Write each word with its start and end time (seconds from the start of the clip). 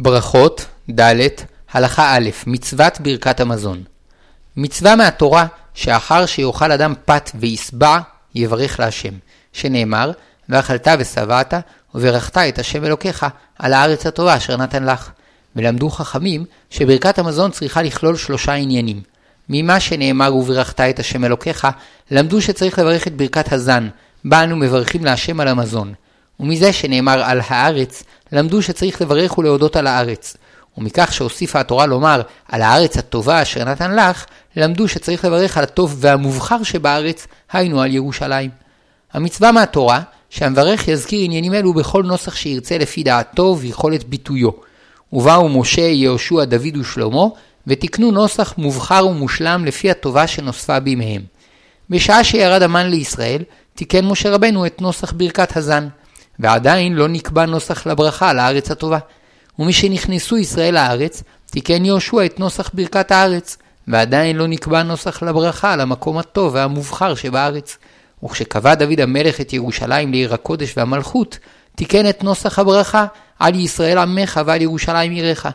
ברכות, 0.00 0.66
ד', 1.00 1.26
הלכה 1.72 2.16
א', 2.16 2.28
מצוות 2.46 3.00
ברכת 3.00 3.40
המזון. 3.40 3.82
מצווה 4.56 4.96
מהתורה 4.96 5.46
שאחר 5.74 6.26
שיאכל 6.26 6.72
אדם 6.72 6.94
פת 7.04 7.30
וישבע, 7.34 7.98
יברך 8.34 8.80
להשם, 8.80 9.14
שנאמר, 9.52 10.12
ואכלת 10.48 10.88
ושבעת, 10.98 11.54
וברכת 11.94 12.36
את 12.38 12.58
השם 12.58 12.84
אלוקיך 12.84 13.26
על 13.58 13.72
הארץ 13.72 14.06
הטובה 14.06 14.36
אשר 14.36 14.56
נתן 14.56 14.84
לך. 14.84 15.10
ולמדו 15.56 15.90
חכמים 15.90 16.44
שברכת 16.70 17.18
המזון 17.18 17.50
צריכה 17.50 17.82
לכלול 17.82 18.16
שלושה 18.16 18.52
עניינים. 18.52 19.02
ממה 19.48 19.80
שנאמר 19.80 20.34
וברכת 20.34 20.80
את 20.80 20.98
השם 20.98 21.24
אלוקיך, 21.24 21.68
למדו 22.10 22.40
שצריך 22.40 22.78
לברך 22.78 23.06
את 23.06 23.16
ברכת 23.16 23.52
הזן, 23.52 23.88
בה 24.24 24.44
אנו 24.44 24.56
מברכים 24.56 25.04
להשם 25.04 25.40
על 25.40 25.48
המזון. 25.48 25.94
ומזה 26.40 26.72
שנאמר 26.72 27.22
על 27.24 27.40
הארץ, 27.48 28.02
למדו 28.32 28.62
שצריך 28.62 29.02
לברך 29.02 29.38
ולהודות 29.38 29.76
על 29.76 29.86
הארץ. 29.86 30.36
ומכך 30.78 31.12
שהוסיפה 31.12 31.60
התורה 31.60 31.86
לומר 31.86 32.22
על 32.48 32.62
הארץ 32.62 32.96
הטובה 32.96 33.42
אשר 33.42 33.64
נתן 33.64 33.94
לך, 33.96 34.26
למדו 34.56 34.88
שצריך 34.88 35.24
לברך 35.24 35.58
על 35.58 35.64
הטוב 35.64 35.96
והמובחר 35.98 36.62
שבארץ, 36.62 37.26
היינו 37.52 37.82
על 37.82 37.94
ירושלים. 37.94 38.50
המצווה 39.12 39.52
מהתורה, 39.52 40.00
שהמברך 40.30 40.88
יזכיר 40.88 41.24
עניינים 41.24 41.54
אלו 41.54 41.74
בכל 41.74 42.02
נוסח 42.02 42.34
שירצה 42.34 42.78
לפי 42.78 43.02
דעתו 43.02 43.56
ויכולת 43.58 44.04
ביטויו. 44.04 44.50
ובאו 45.12 45.48
משה, 45.48 45.80
יהושע, 45.80 46.44
דוד 46.44 46.76
ושלמה, 46.76 47.24
ותיקנו 47.66 48.10
נוסח 48.10 48.54
מובחר 48.58 49.06
ומושלם 49.06 49.64
לפי 49.64 49.90
הטובה 49.90 50.26
שנוספה 50.26 50.80
בימיהם. 50.80 51.22
בשעה 51.90 52.24
שירד 52.24 52.62
המן 52.62 52.86
לישראל, 52.86 53.42
תיקן 53.74 54.04
משה 54.04 54.30
רבנו 54.30 54.66
את 54.66 54.80
נוסח 54.80 55.12
ברכת 55.12 55.56
הזן. 55.56 55.88
ועדיין 56.40 56.94
לא 56.94 57.08
נקבע 57.08 57.46
נוסח 57.46 57.86
לברכה 57.86 58.30
על 58.30 58.38
הארץ 58.38 58.70
הטובה. 58.70 58.98
ומשנכנסו 59.58 60.36
ישראל 60.36 60.74
לארץ, 60.74 61.22
תיקן 61.50 61.84
יהושע 61.84 62.26
את 62.26 62.40
נוסח 62.40 62.70
ברכת 62.74 63.10
הארץ, 63.10 63.58
ועדיין 63.88 64.36
לא 64.36 64.46
נקבע 64.46 64.82
נוסח 64.82 65.22
לברכה 65.22 65.72
על 65.72 65.80
המקום 65.80 66.18
הטוב 66.18 66.54
והמובחר 66.54 67.14
שבארץ. 67.14 67.78
וכשקבע 68.24 68.74
דוד 68.74 69.00
המלך 69.00 69.40
את 69.40 69.52
ירושלים 69.52 70.10
לעיר 70.10 70.34
הקודש 70.34 70.74
והמלכות, 70.76 71.38
תיקן 71.76 72.08
את 72.08 72.24
נוסח 72.24 72.58
הברכה 72.58 73.06
על 73.38 73.54
ישראל 73.54 73.98
עמך 73.98 74.40
ועל 74.46 74.62
ירושלים 74.62 75.12
עירך. 75.12 75.46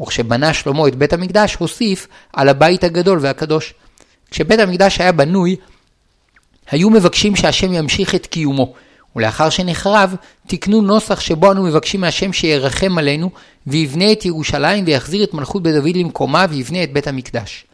וכשבנה 0.00 0.54
שלמה 0.54 0.88
את 0.88 0.94
בית 0.94 1.12
המקדש, 1.12 1.54
הוסיף 1.54 2.08
על 2.32 2.48
הבית 2.48 2.84
הגדול 2.84 3.18
והקדוש. 3.20 3.74
כשבית 4.30 4.60
המקדש 4.60 5.00
היה 5.00 5.12
בנוי, 5.12 5.56
היו 6.70 6.90
מבקשים 6.90 7.36
שהשם 7.36 7.72
ימשיך 7.72 8.14
את 8.14 8.26
קיומו, 8.26 8.74
ולאחר 9.16 9.50
שנחרב, 9.50 10.14
תיקנו 10.46 10.82
נוסח 10.82 11.20
שבו 11.20 11.52
אנו 11.52 11.62
מבקשים 11.62 12.00
מהשם 12.00 12.32
שירחם 12.32 12.98
עלינו, 12.98 13.30
ויבנה 13.66 14.12
את 14.12 14.24
ירושלים 14.24 14.84
ויחזיר 14.86 15.24
את 15.24 15.34
מלכות 15.34 15.62
בית 15.62 15.74
דוד 15.74 15.96
למקומה 15.96 16.46
ויבנה 16.50 16.82
את 16.82 16.92
בית 16.92 17.06
המקדש. 17.06 17.64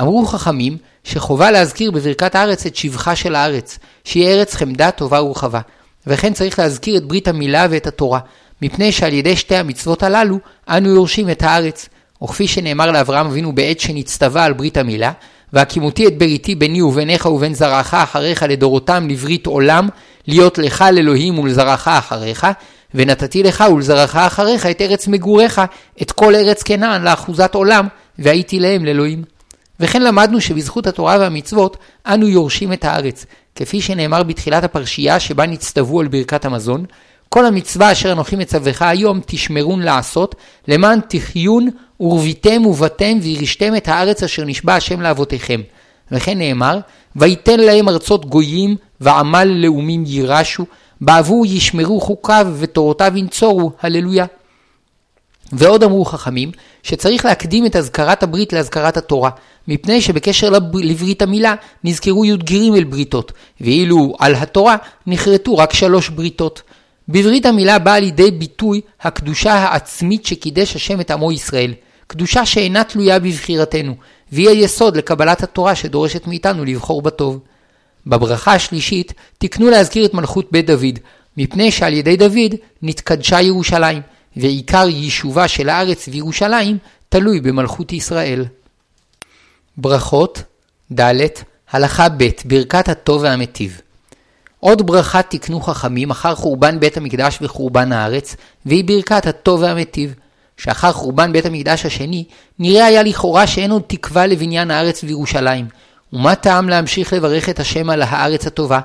אמרו 0.00 0.26
חכמים 0.26 0.76
שחובה 1.04 1.50
להזכיר 1.50 1.90
בברכת 1.90 2.34
הארץ 2.34 2.66
את 2.66 2.76
שבחה 2.76 3.16
של 3.16 3.34
הארץ, 3.34 3.78
שהיא 4.04 4.26
ארץ 4.26 4.54
חמדה 4.54 4.90
טובה 4.90 5.22
ורחבה. 5.22 5.60
וכן 6.06 6.32
צריך 6.32 6.58
להזכיר 6.58 6.96
את 6.96 7.04
ברית 7.04 7.28
המילה 7.28 7.66
ואת 7.70 7.86
התורה, 7.86 8.20
מפני 8.62 8.92
שעל 8.92 9.12
ידי 9.12 9.36
שתי 9.36 9.56
המצוות 9.56 10.02
הללו 10.02 10.38
אנו 10.68 10.88
יורשים 10.88 11.30
את 11.30 11.42
הארץ. 11.42 11.88
וכפי 12.22 12.48
שנאמר 12.48 12.90
לאברהם 12.90 13.26
אבינו 13.26 13.54
בעת 13.54 13.80
שנצטווה 13.80 14.44
על 14.44 14.52
ברית 14.52 14.76
המילה, 14.76 15.12
והקימותי 15.52 16.06
את 16.06 16.18
בריתי 16.18 16.54
ביני 16.54 16.82
וביניך 16.82 17.26
ובין 17.26 17.54
זרעך 17.54 17.94
אחריך 17.94 18.42
לדורותם 18.42 19.08
לברית 19.10 19.46
עולם, 19.46 19.88
להיות 20.26 20.58
לך 20.58 20.84
לאלוהים 20.92 21.38
ולזרעך 21.38 21.88
אחריך, 21.88 22.46
ונתתי 22.94 23.42
לך 23.42 23.64
ולזרעך 23.74 24.16
אחריך 24.16 24.66
את 24.66 24.80
ארץ 24.80 25.08
מגוריך, 25.08 25.60
את 26.02 26.12
כל 26.12 26.34
ארץ 26.34 26.62
כנען 26.62 27.02
לאחוזת 27.02 27.54
עולם, 27.54 27.86
והייתי 28.18 28.60
להם 28.60 28.84
לאלוהים. 28.84 29.24
וכן 29.80 30.02
למדנו 30.02 30.40
שבזכות 30.40 30.86
התורה 30.86 31.16
והמצוות 31.20 31.76
אנו 32.06 32.28
יורשים 32.28 32.72
את 32.72 32.84
הארץ, 32.84 33.26
כפי 33.54 33.80
שנאמר 33.80 34.22
בתחילת 34.22 34.64
הפרשייה 34.64 35.20
שבה 35.20 35.46
נצטוו 35.46 36.00
על 36.00 36.08
ברכת 36.08 36.44
המזון, 36.44 36.84
כל 37.28 37.46
המצווה 37.46 37.92
אשר 37.92 38.12
אנוכי 38.12 38.36
מצווך 38.36 38.82
היום 38.82 39.20
תשמרון 39.26 39.82
לעשות, 39.82 40.34
למען 40.68 41.00
תחיון 41.08 41.68
ורביתם 42.00 42.66
ובתם 42.66 43.18
וירשתם 43.22 43.76
את 43.76 43.88
הארץ 43.88 44.22
אשר 44.22 44.44
נשבע 44.44 44.74
השם 44.74 45.00
לאבותיכם. 45.00 45.60
וכן 46.12 46.38
נאמר, 46.38 46.78
ויתן 47.16 47.60
להם 47.60 47.88
ארצות 47.88 48.26
גויים 48.26 48.76
ועמל 49.02 49.44
לאומים 49.44 50.04
יירשו, 50.06 50.64
בעבור 51.00 51.46
ישמרו 51.46 52.00
חוקיו 52.00 52.54
ותורותיו 52.58 53.12
ינצורו, 53.16 53.72
הללויה. 53.82 54.26
ועוד 55.52 55.82
אמרו 55.82 56.04
חכמים, 56.04 56.50
שצריך 56.82 57.24
להקדים 57.24 57.66
את 57.66 57.76
אזכרת 57.76 58.22
הברית 58.22 58.52
להזכרת 58.52 58.96
התורה, 58.96 59.30
מפני 59.68 60.00
שבקשר 60.00 60.50
לברית 60.74 61.22
המילה 61.22 61.54
נזכרו 61.84 62.24
י"ג 62.24 62.84
בריתות, 62.90 63.32
ואילו 63.60 64.14
על 64.18 64.34
התורה 64.34 64.76
נחרטו 65.06 65.56
רק 65.56 65.72
שלוש 65.72 66.08
בריתות. 66.08 66.62
בברית 67.08 67.46
המילה 67.46 67.78
באה 67.78 68.00
לידי 68.00 68.30
ביטוי 68.30 68.80
הקדושה 69.00 69.54
העצמית 69.54 70.26
שקידש 70.26 70.76
השם 70.76 71.00
את 71.00 71.10
עמו 71.10 71.32
ישראל, 71.32 71.74
קדושה 72.06 72.46
שאינה 72.46 72.84
תלויה 72.84 73.18
בבחירתנו, 73.18 73.94
והיא 74.32 74.48
היסוד 74.48 74.96
לקבלת 74.96 75.42
התורה 75.42 75.74
שדורשת 75.74 76.26
מאיתנו 76.26 76.64
לבחור 76.64 77.02
בטוב. 77.02 77.38
בברכה 78.06 78.54
השלישית 78.54 79.12
תקנו 79.38 79.70
להזכיר 79.70 80.04
את 80.04 80.14
מלכות 80.14 80.52
בית 80.52 80.66
דוד, 80.66 80.98
מפני 81.36 81.70
שעל 81.70 81.92
ידי 81.92 82.16
דוד 82.16 82.54
נתקדשה 82.82 83.40
ירושלים, 83.40 84.02
ועיקר 84.36 84.88
יישובה 84.88 85.48
של 85.48 85.68
הארץ 85.68 86.08
וירושלים 86.08 86.78
תלוי 87.08 87.40
במלכות 87.40 87.92
ישראל. 87.92 88.44
ברכות 89.76 90.42
ד' 91.00 91.26
הלכה 91.70 92.08
ב' 92.08 92.28
ברכת 92.44 92.88
הטוב 92.88 93.22
והמטיב 93.22 93.80
עוד 94.60 94.86
ברכה 94.86 95.22
תקנו 95.22 95.60
חכמים 95.60 96.10
אחר 96.10 96.34
חורבן 96.34 96.80
בית 96.80 96.96
המקדש 96.96 97.38
וחורבן 97.42 97.92
הארץ, 97.92 98.36
והיא 98.66 98.84
ברכת 98.84 99.26
הטוב 99.26 99.60
והמטיב. 99.60 100.14
שאחר 100.56 100.92
חורבן 100.92 101.32
בית 101.32 101.46
המקדש 101.46 101.86
השני, 101.86 102.24
נראה 102.58 102.86
היה 102.86 103.02
לכאורה 103.02 103.46
שאין 103.46 103.70
עוד 103.70 103.82
תקווה 103.86 104.26
לבניין 104.26 104.70
הארץ 104.70 105.04
וירושלים, 105.04 105.66
ומה 106.12 106.34
טעם 106.34 106.68
להמשיך 106.68 107.12
לברך 107.12 107.48
את 107.48 107.60
השם 107.60 107.90
על 107.90 108.02
הארץ 108.02 108.46
הטובה? 108.46 108.80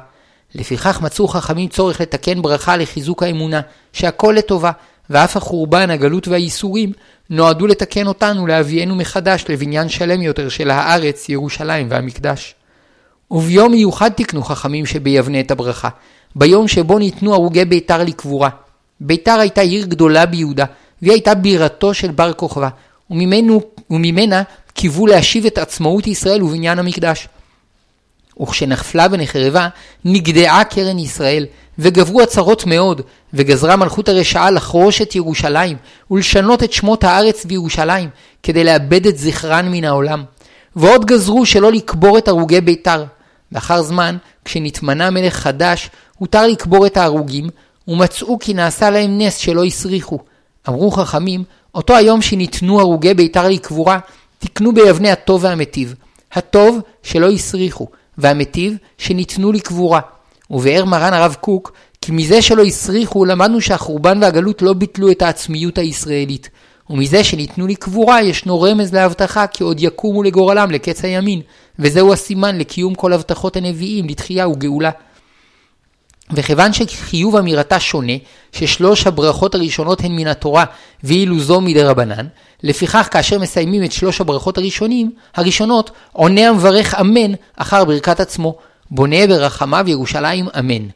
לפיכך 0.55 1.01
מצאו 1.01 1.27
חכמים 1.27 1.69
צורך 1.69 2.01
לתקן 2.01 2.41
ברכה 2.41 2.77
לחיזוק 2.77 3.23
האמונה, 3.23 3.61
שהכל 3.93 4.35
לטובה, 4.37 4.71
ואף 5.09 5.37
החורבן, 5.37 5.89
הגלות 5.89 6.27
והייסורים, 6.27 6.91
נועדו 7.29 7.67
לתקן 7.67 8.07
אותנו 8.07 8.47
להביאנו 8.47 8.95
מחדש 8.95 9.45
לבניין 9.49 9.89
שלם 9.89 10.21
יותר 10.21 10.49
של 10.49 10.69
הארץ, 10.69 11.29
ירושלים 11.29 11.87
והמקדש. 11.89 12.55
וביום 13.31 13.71
מיוחד 13.71 14.11
תקנו 14.15 14.43
חכמים 14.43 14.85
שביבנה 14.85 15.39
את 15.39 15.51
הברכה, 15.51 15.89
ביום 16.35 16.67
שבו 16.67 16.99
ניתנו 16.99 17.33
הרוגי 17.33 17.65
ביתר 17.65 18.03
לקבורה. 18.03 18.49
ביתר 19.01 19.39
הייתה 19.39 19.61
עיר 19.61 19.85
גדולה 19.85 20.25
ביהודה, 20.25 20.65
והיא 21.01 21.11
הייתה 21.11 21.35
בירתו 21.35 21.93
של 21.93 22.11
בר 22.11 22.33
כוכבא, 22.33 22.69
וממנה 23.89 24.41
קיוו 24.77 25.07
להשיב 25.07 25.45
את 25.45 25.57
עצמאות 25.57 26.07
ישראל 26.07 26.43
ובניין 26.43 26.79
המקדש. 26.79 27.27
וכשנפלה 28.41 29.07
ונחרבה, 29.11 29.67
נגדעה 30.05 30.63
קרן 30.63 30.99
ישראל, 30.99 31.45
וגברו 31.79 32.21
הצרות 32.21 32.65
מאוד, 32.65 33.01
וגזרה 33.33 33.75
מלכות 33.75 34.09
הרשעה 34.09 34.51
לחרוש 34.51 35.01
את 35.01 35.15
ירושלים, 35.15 35.77
ולשנות 36.11 36.63
את 36.63 36.73
שמות 36.73 37.03
הארץ 37.03 37.45
בירושלים, 37.45 38.09
כדי 38.43 38.63
לאבד 38.63 39.07
את 39.07 39.17
זכרן 39.17 39.71
מן 39.71 39.83
העולם. 39.83 40.23
ועוד 40.75 41.05
גזרו 41.05 41.45
שלא 41.45 41.71
לקבור 41.71 42.17
את 42.17 42.27
הרוגי 42.27 42.61
ביתר. 42.61 43.03
לאחר 43.51 43.81
זמן, 43.81 44.17
כשנתמנה 44.45 45.09
מלך 45.09 45.33
חדש, 45.35 45.89
הותר 46.17 46.47
לקבור 46.47 46.85
את 46.85 46.97
ההרוגים, 46.97 47.49
ומצאו 47.87 48.39
כי 48.39 48.53
נעשה 48.53 48.89
להם 48.89 49.17
נס 49.17 49.37
שלא 49.37 49.63
הסריחו. 49.63 50.19
אמרו 50.69 50.91
חכמים, 50.91 51.43
אותו 51.75 51.95
היום 51.95 52.21
שניתנו 52.21 52.79
הרוגי 52.79 53.13
ביתר 53.13 53.47
לקבורה, 53.49 53.99
תקנו 54.39 54.73
ביבנה 54.73 55.11
הטוב 55.11 55.43
והמטיב. 55.43 55.95
הטוב 56.31 56.79
שלא 57.03 57.29
הסריחו, 57.29 57.87
והמטיב 58.17 58.77
שניתנו 58.97 59.51
לקבורה. 59.51 59.99
ובאר 60.49 60.85
מרן 60.85 61.13
הרב 61.13 61.35
קוק, 61.41 61.71
כי 62.01 62.11
מזה 62.11 62.41
שלא 62.41 62.63
הסריחו 62.63 63.25
למדנו 63.25 63.61
שהחורבן 63.61 64.23
והגלות 64.23 64.61
לא 64.61 64.73
ביטלו 64.73 65.11
את 65.11 65.21
העצמיות 65.21 65.77
הישראלית. 65.77 66.49
ומזה 66.89 67.23
שניתנו 67.23 67.67
לקבורה 67.67 68.21
ישנו 68.23 68.61
רמז 68.61 68.93
להבטחה 68.93 69.47
כי 69.47 69.63
עוד 69.63 69.77
יקומו 69.79 70.23
לגורלם 70.23 70.71
לקץ 70.71 71.03
הימין, 71.03 71.41
וזהו 71.79 72.13
הסימן 72.13 72.57
לקיום 72.57 72.95
כל 72.95 73.13
הבטחות 73.13 73.55
הנביאים 73.55 74.07
לתחייה 74.07 74.47
וגאולה. 74.47 74.91
וכיוון 76.31 76.73
שחיוב 76.73 77.35
אמירתה 77.35 77.79
שונה, 77.79 78.13
ששלוש 78.51 79.07
הברכות 79.07 79.55
הראשונות 79.55 80.01
הן 80.03 80.11
מן 80.11 80.27
התורה, 80.27 80.65
ואילו 81.03 81.39
זו 81.39 81.61
מדי 81.61 81.83
רבנן, 81.83 82.27
לפיכך 82.63 83.07
כאשר 83.11 83.39
מסיימים 83.39 83.83
את 83.83 83.91
שלוש 83.91 84.21
הברכות 84.21 84.57
הראשונים, 84.57 85.11
הראשונות, 85.35 85.91
עונה 86.11 86.49
המברך 86.49 86.95
אמן 86.99 87.33
אחר 87.57 87.85
ברכת 87.85 88.19
עצמו, 88.19 88.55
בונה 88.91 89.27
ברחמיו 89.27 89.85
ירושלים 89.87 90.47
אמן. 90.59 90.87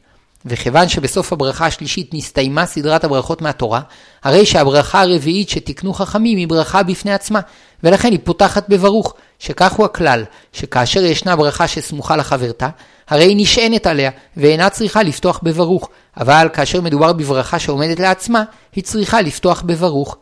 וכיוון 0.45 0.89
שבסוף 0.89 1.33
הברכה 1.33 1.65
השלישית 1.65 2.13
נסתיימה 2.13 2.65
סדרת 2.65 3.03
הברכות 3.03 3.41
מהתורה, 3.41 3.81
הרי 4.23 4.45
שהברכה 4.45 5.01
הרביעית 5.01 5.49
שתיקנו 5.49 5.93
חכמים 5.93 6.37
היא 6.37 6.47
ברכה 6.47 6.83
בפני 6.83 7.13
עצמה, 7.13 7.39
ולכן 7.83 8.11
היא 8.11 8.19
פותחת 8.23 8.69
בברוך, 8.69 9.13
שכך 9.39 9.71
הוא 9.71 9.85
הכלל, 9.85 10.23
שכאשר 10.53 11.03
ישנה 11.03 11.35
ברכה 11.35 11.67
שסמוכה 11.67 12.15
לחברתה, 12.15 12.69
הרי 13.09 13.23
היא 13.23 13.37
נשענת 13.37 13.87
עליה, 13.87 14.11
ואינה 14.37 14.69
צריכה 14.69 15.03
לפתוח 15.03 15.39
בברוך, 15.43 15.89
אבל 16.17 16.47
כאשר 16.53 16.81
מדובר 16.81 17.13
בברכה 17.13 17.59
שעומדת 17.59 17.99
לעצמה, 17.99 18.43
היא 18.75 18.83
צריכה 18.83 19.21
לפתוח 19.21 19.61
בברוך. 19.61 20.17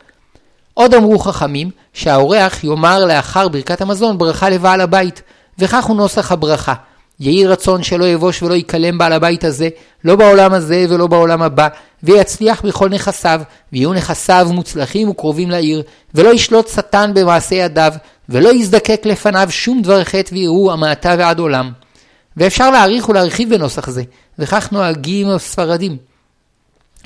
עוד 0.73 0.93
אמרו 0.93 1.19
חכמים, 1.19 1.69
שהאורח 1.93 2.63
יאמר 2.63 3.05
לאחר 3.05 3.47
ברכת 3.47 3.81
המזון 3.81 4.17
ברכה 4.17 4.49
לבעל 4.49 4.81
הבית, 4.81 5.21
וכך 5.59 5.85
הוא 5.85 5.97
נוסח 5.97 6.31
הברכה. 6.31 6.73
יהי 7.19 7.47
רצון 7.47 7.83
שלא 7.83 8.05
יבוש 8.05 8.43
ולא 8.43 8.53
ייכלם 8.53 8.97
בעל 8.97 9.13
הבית 9.13 9.43
הזה, 9.43 9.69
לא 10.03 10.15
בעולם 10.15 10.53
הזה 10.53 10.85
ולא 10.89 11.07
בעולם 11.07 11.41
הבא, 11.41 11.67
ויצליח 12.03 12.61
בכל 12.61 12.89
נכסיו, 12.89 13.41
ויהיו 13.73 13.93
נכסיו 13.93 14.47
מוצלחים 14.51 15.09
וקרובים 15.09 15.49
לעיר, 15.49 15.81
ולא 16.15 16.33
ישלוט 16.33 16.67
שטן 16.67 17.11
במעשה 17.13 17.55
ידיו, 17.55 17.93
ולא 18.29 18.53
יזדקק 18.53 19.01
לפניו 19.05 19.47
שום 19.51 19.81
דבר 19.81 20.03
חטא 20.03 20.33
ויראו 20.33 20.71
המעתה 20.71 21.15
ועד 21.17 21.39
עולם. 21.39 21.71
ואפשר 22.37 22.71
להעריך 22.71 23.09
ולהרחיב 23.09 23.49
בנוסח 23.49 23.89
זה, 23.89 24.03
וכך 24.39 24.71
נוהגים 24.71 25.29
הספרדים. 25.29 26.08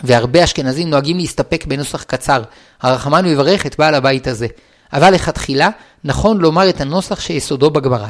והרבה 0.03 0.43
אשכנזים 0.43 0.89
נוהגים 0.89 1.17
להסתפק 1.17 1.65
בנוסח 1.65 2.03
קצר, 2.03 2.41
הרחמן 2.81 3.25
מברך 3.25 3.65
את 3.65 3.75
בעל 3.77 3.95
הבית 3.95 4.27
הזה. 4.27 4.47
אבל 4.93 5.13
לכתחילה, 5.13 5.69
נכון 6.03 6.37
לומר 6.37 6.69
את 6.69 6.81
הנוסח 6.81 7.19
שיסודו 7.19 7.69
בגמרא. 7.69 8.07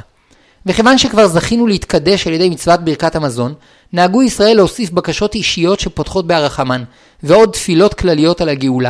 וכיוון 0.66 0.98
שכבר 0.98 1.28
זכינו 1.28 1.68
להתקדש 1.68 2.28
על 2.28 2.34
ידי 2.34 2.50
מצוות 2.50 2.80
ברכת 2.80 3.16
המזון, 3.16 3.54
נהגו 3.94 4.24
ישראל 4.24 4.56
להוסיף 4.56 4.92
בקשות 4.92 5.36
אישיות 5.36 5.80
שפותחות 5.80 6.28
בהרחמן, 6.28 6.84
ועוד 7.24 7.50
תפילות 7.52 7.94
כלליות 7.94 8.42
על 8.42 8.50
הגאולה. 8.50 8.90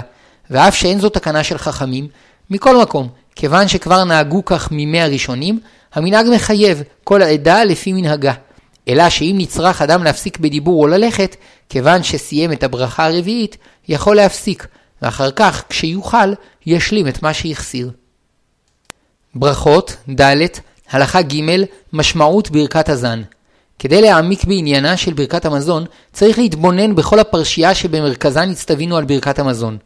ואף 0.50 0.76
שאין 0.76 1.00
זו 1.00 1.10
תקנה 1.10 1.44
של 1.44 1.58
חכמים, 1.58 2.08
מכל 2.50 2.82
מקום, 2.82 3.08
כיוון 3.36 3.68
שכבר 3.68 4.04
נהגו 4.04 4.46
כך 4.46 4.72
מימי 4.72 5.02
הראשונים, 5.02 5.60
המנהג 5.94 6.26
מחייב 6.36 6.82
כל 7.04 7.22
העדה 7.22 7.64
לפי 7.64 7.94
מנהגה. 7.94 8.34
אלא 8.88 9.10
שאם 9.10 9.36
נצרך 9.38 9.82
אדם 9.82 10.04
להפסיק 10.04 10.38
בדיבור 10.38 10.82
או 10.82 10.88
ללכת, 10.88 11.36
כיוון 11.70 12.04
שסיים 12.04 12.52
את 12.52 12.64
הברכה 12.64 13.06
הרביעית, 13.06 13.58
יכול 13.88 14.16
להפסיק, 14.16 14.68
ואחר 15.02 15.32
כך, 15.32 15.64
כשיוכל, 15.70 16.34
ישלים 16.66 17.08
את 17.08 17.24
מה 17.24 17.34
שהחסיר. 17.34 17.92
ברכות, 19.36 19.96
ד', 20.22 20.46
הלכה 20.90 21.22
ג', 21.22 21.36
משמעות 21.94 22.52
ברכת 22.52 22.90
הזן. 22.90 23.22
כדי 23.80 24.02
להעמיק 24.02 24.44
בעניינה 24.44 24.98
של 24.98 25.14
ברכת 25.14 25.46
המזון, 25.46 25.86
צריך 26.14 26.40
להתבונן 26.40 26.96
בכל 26.96 27.20
הפרשייה 27.20 27.76
שבמרכזן 27.76 28.50
הצטווינו 28.50 28.98
על 28.98 29.06
ברכת 29.06 29.40
המזון. 29.40 29.78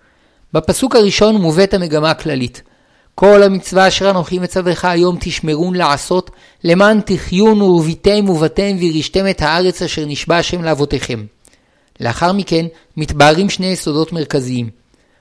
בפסוק 0.53 0.95
הראשון 0.95 1.35
מובאת 1.35 1.73
המגמה 1.73 2.11
הכללית. 2.11 2.61
כל 3.19 3.43
המצווה 3.43 3.87
אשר 3.87 4.09
אנוכי 4.09 4.39
מצווך 4.39 4.85
היום 4.85 5.17
תשמרון 5.19 5.75
לעשות, 5.75 6.31
למען 6.63 7.01
תחיון 7.01 7.61
ורביתם 7.61 8.29
ובתם 8.29 8.75
וירשתם 8.79 9.27
את 9.29 9.41
הארץ 9.41 9.81
אשר 9.81 10.05
נשבע 10.05 10.37
השם 10.37 10.63
לאבותיכם. 10.63 11.25
לאחר 11.99 12.31
מכן 12.31 12.65
מתבהרים 12.97 13.49
שני 13.49 13.65
יסודות 13.65 14.13
מרכזיים. 14.13 14.69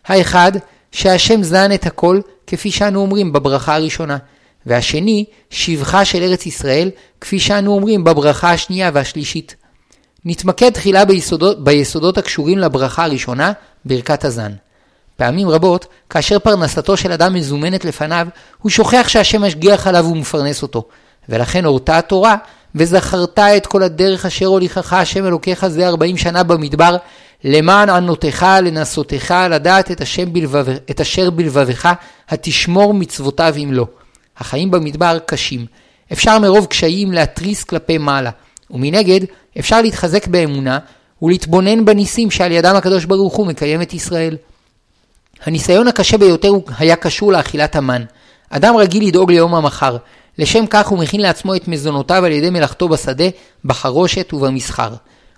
האחד, 0.06 0.52
שהשם 0.93 1.43
זן 1.43 1.72
את 1.72 1.87
הכל, 1.87 2.20
כפי 2.46 2.70
שאנו 2.70 3.00
אומרים 3.00 3.32
בברכה 3.32 3.75
הראשונה. 3.75 4.16
והשני, 4.66 5.25
שבחה 5.50 6.04
של 6.04 6.22
ארץ 6.22 6.46
ישראל, 6.46 6.90
כפי 7.20 7.38
שאנו 7.38 7.75
אומרים 7.75 8.04
בברכה 8.04 8.52
השנייה 8.52 8.90
והשלישית. 8.94 9.56
נתמקד 10.25 10.70
תחילה 10.70 11.04
ביסודות, 11.04 11.64
ביסודות 11.64 12.19
הקשורים 12.19 12.58
לברכה 12.58 13.04
הראשונה, 13.04 13.52
ברכת 13.84 14.25
הזן. 14.25 14.52
פעמים 15.16 15.48
רבות, 15.48 15.86
כאשר 16.10 16.38
פרנסתו 16.38 16.96
של 16.96 17.12
אדם 17.12 17.34
מזומנת 17.34 17.84
לפניו, 17.84 18.26
הוא 18.62 18.70
שוכח 18.70 19.08
שהשם 19.08 19.42
משגיח 19.42 19.86
עליו 19.86 20.06
ומפרנס 20.06 20.62
אותו. 20.62 20.84
ולכן 21.28 21.64
הורתה 21.64 21.98
התורה, 21.98 22.36
וזכרת 22.74 23.38
את 23.38 23.66
כל 23.66 23.82
הדרך 23.82 24.26
אשר 24.26 24.46
הוליכך 24.46 24.92
השם 24.92 25.26
אלוקיך 25.26 25.66
זה 25.66 25.86
ארבעים 25.86 26.16
שנה 26.16 26.42
במדבר, 26.42 26.96
למען 27.44 27.90
ענותך 27.90 28.46
לנסותך 28.62 29.34
לדעת 29.50 29.90
את, 29.90 30.02
בלבב, 30.32 30.66
את 30.90 31.00
אשר 31.00 31.30
בלבבך, 31.30 31.92
התשמור 32.28 32.94
מצוותיו 32.94 33.54
אם 33.56 33.72
לא. 33.72 33.86
החיים 34.38 34.70
במדבר 34.70 35.19
קשים. 35.26 35.66
אפשר 36.12 36.38
מרוב 36.38 36.66
קשיים 36.66 37.12
להתריס 37.12 37.64
כלפי 37.64 37.98
מעלה. 37.98 38.30
ומנגד, 38.70 39.20
אפשר 39.58 39.82
להתחזק 39.82 40.26
באמונה 40.26 40.78
ולהתבונן 41.22 41.84
בניסים 41.84 42.30
שעל 42.30 42.52
ידם 42.52 42.76
הקדוש 42.76 43.04
ברוך 43.04 43.34
הוא 43.34 43.46
מקיים 43.46 43.82
את 43.82 43.94
ישראל. 43.94 44.36
הניסיון 45.44 45.88
הקשה 45.88 46.18
ביותר 46.18 46.52
היה 46.78 46.96
קשור 46.96 47.32
לאכילת 47.32 47.76
המן. 47.76 48.02
אדם 48.50 48.76
רגיל 48.76 49.08
לדאוג 49.08 49.30
ליום 49.30 49.54
המחר. 49.54 49.96
לשם 50.38 50.66
כך 50.66 50.86
הוא 50.86 50.98
מכין 50.98 51.20
לעצמו 51.20 51.54
את 51.54 51.68
מזונותיו 51.68 52.24
על 52.24 52.32
ידי 52.32 52.50
מלאכתו 52.50 52.88
בשדה, 52.88 53.24
בחרושת 53.64 54.32
ובמסחר. 54.32 54.90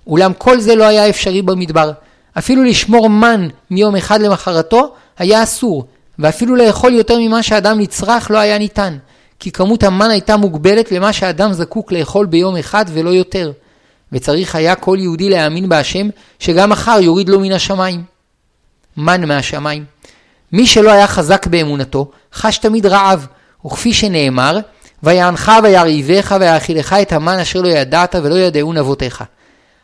אולם 0.07 0.33
כל 0.39 0.61
זה 0.61 0.75
לא 0.75 0.85
היה 0.85 1.09
אפשרי 1.09 1.43
במדבר. 1.43 1.93
אפילו 2.39 2.65
לשמור 2.65 3.11
מן 3.11 3.49
מיום 3.71 3.97
אחד 3.97 4.21
למחרתו 4.21 4.95
היה 5.19 5.43
אסור, 5.43 5.85
ואפילו 6.19 6.57
לאכול 6.57 6.93
יותר 6.93 7.19
ממה 7.19 7.43
שאדם 7.43 7.81
נצרך 7.81 8.31
לא 8.31 8.39
היה 8.39 8.59
ניתן, 8.59 8.99
כי 9.41 9.51
כמות 9.51 9.83
המן 9.83 10.11
הייתה 10.11 10.37
מוגבלת 10.37 10.93
למה 10.93 11.13
שאדם 11.13 11.53
זקוק 11.53 11.93
לאכול 11.93 12.27
ביום 12.27 12.57
אחד 12.57 12.85
ולא 12.89 13.11
יותר. 13.11 13.53
וצריך 14.13 14.55
היה 14.55 14.75
כל 14.75 14.97
יהודי 15.01 15.29
להאמין 15.29 15.69
בהשם, 15.69 16.09
שגם 16.39 16.71
מחר 16.71 16.99
יוריד 17.03 17.29
לו 17.29 17.41
מן 17.41 17.53
השמיים. 17.53 18.18
מן 18.99 19.25
מהשמיים. 19.25 19.85
מי 20.53 20.67
שלא 20.67 20.91
היה 20.91 21.07
חזק 21.07 21.47
באמונתו, 21.47 22.11
חש 22.35 22.59
תמיד 22.59 22.87
רעב, 22.87 23.27
וכפי 23.67 23.93
שנאמר, 23.93 24.59
ויענך 25.03 25.53
וירעיבך 25.63 26.37
ויאכילך 26.41 26.93
את 27.03 27.13
המן 27.13 27.39
אשר 27.39 27.61
לא 27.61 27.69
ידעת 27.69 28.15
ולא 28.23 28.35
ידעון 28.35 28.77
אבותיך. 28.77 29.25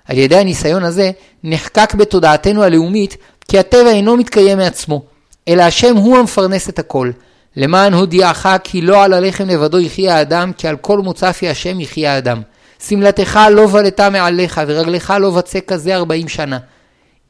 על 0.08 0.18
ידי 0.18 0.36
הניסיון 0.36 0.84
הזה 0.84 1.10
נחקק 1.44 1.94
בתודעתנו 1.94 2.62
הלאומית 2.62 3.16
כי 3.48 3.58
הטבע 3.58 3.90
אינו 3.90 4.16
מתקיים 4.16 4.58
מעצמו, 4.58 5.02
אלא 5.48 5.62
השם 5.62 5.96
הוא 5.96 6.18
המפרנס 6.18 6.68
את 6.68 6.78
הכל. 6.78 7.10
למען 7.56 7.94
הודיעך 7.94 8.46
כי 8.64 8.80
לא 8.80 9.04
על 9.04 9.12
הלחם 9.12 9.48
לבדו 9.48 9.80
יחיה 9.80 10.16
האדם, 10.16 10.52
כי 10.52 10.68
על 10.68 10.76
כל 10.76 10.98
מוצפי 10.98 11.48
השם 11.48 11.80
יחיה 11.80 12.14
האדם. 12.14 12.42
שמלתך 12.88 13.40
לא 13.50 13.66
בלטה 13.66 14.10
מעליך, 14.10 14.60
ורגלך 14.66 15.14
לא 15.20 15.30
בצק 15.30 15.64
כזה 15.66 15.94
ארבעים 15.94 16.28
שנה. 16.28 16.58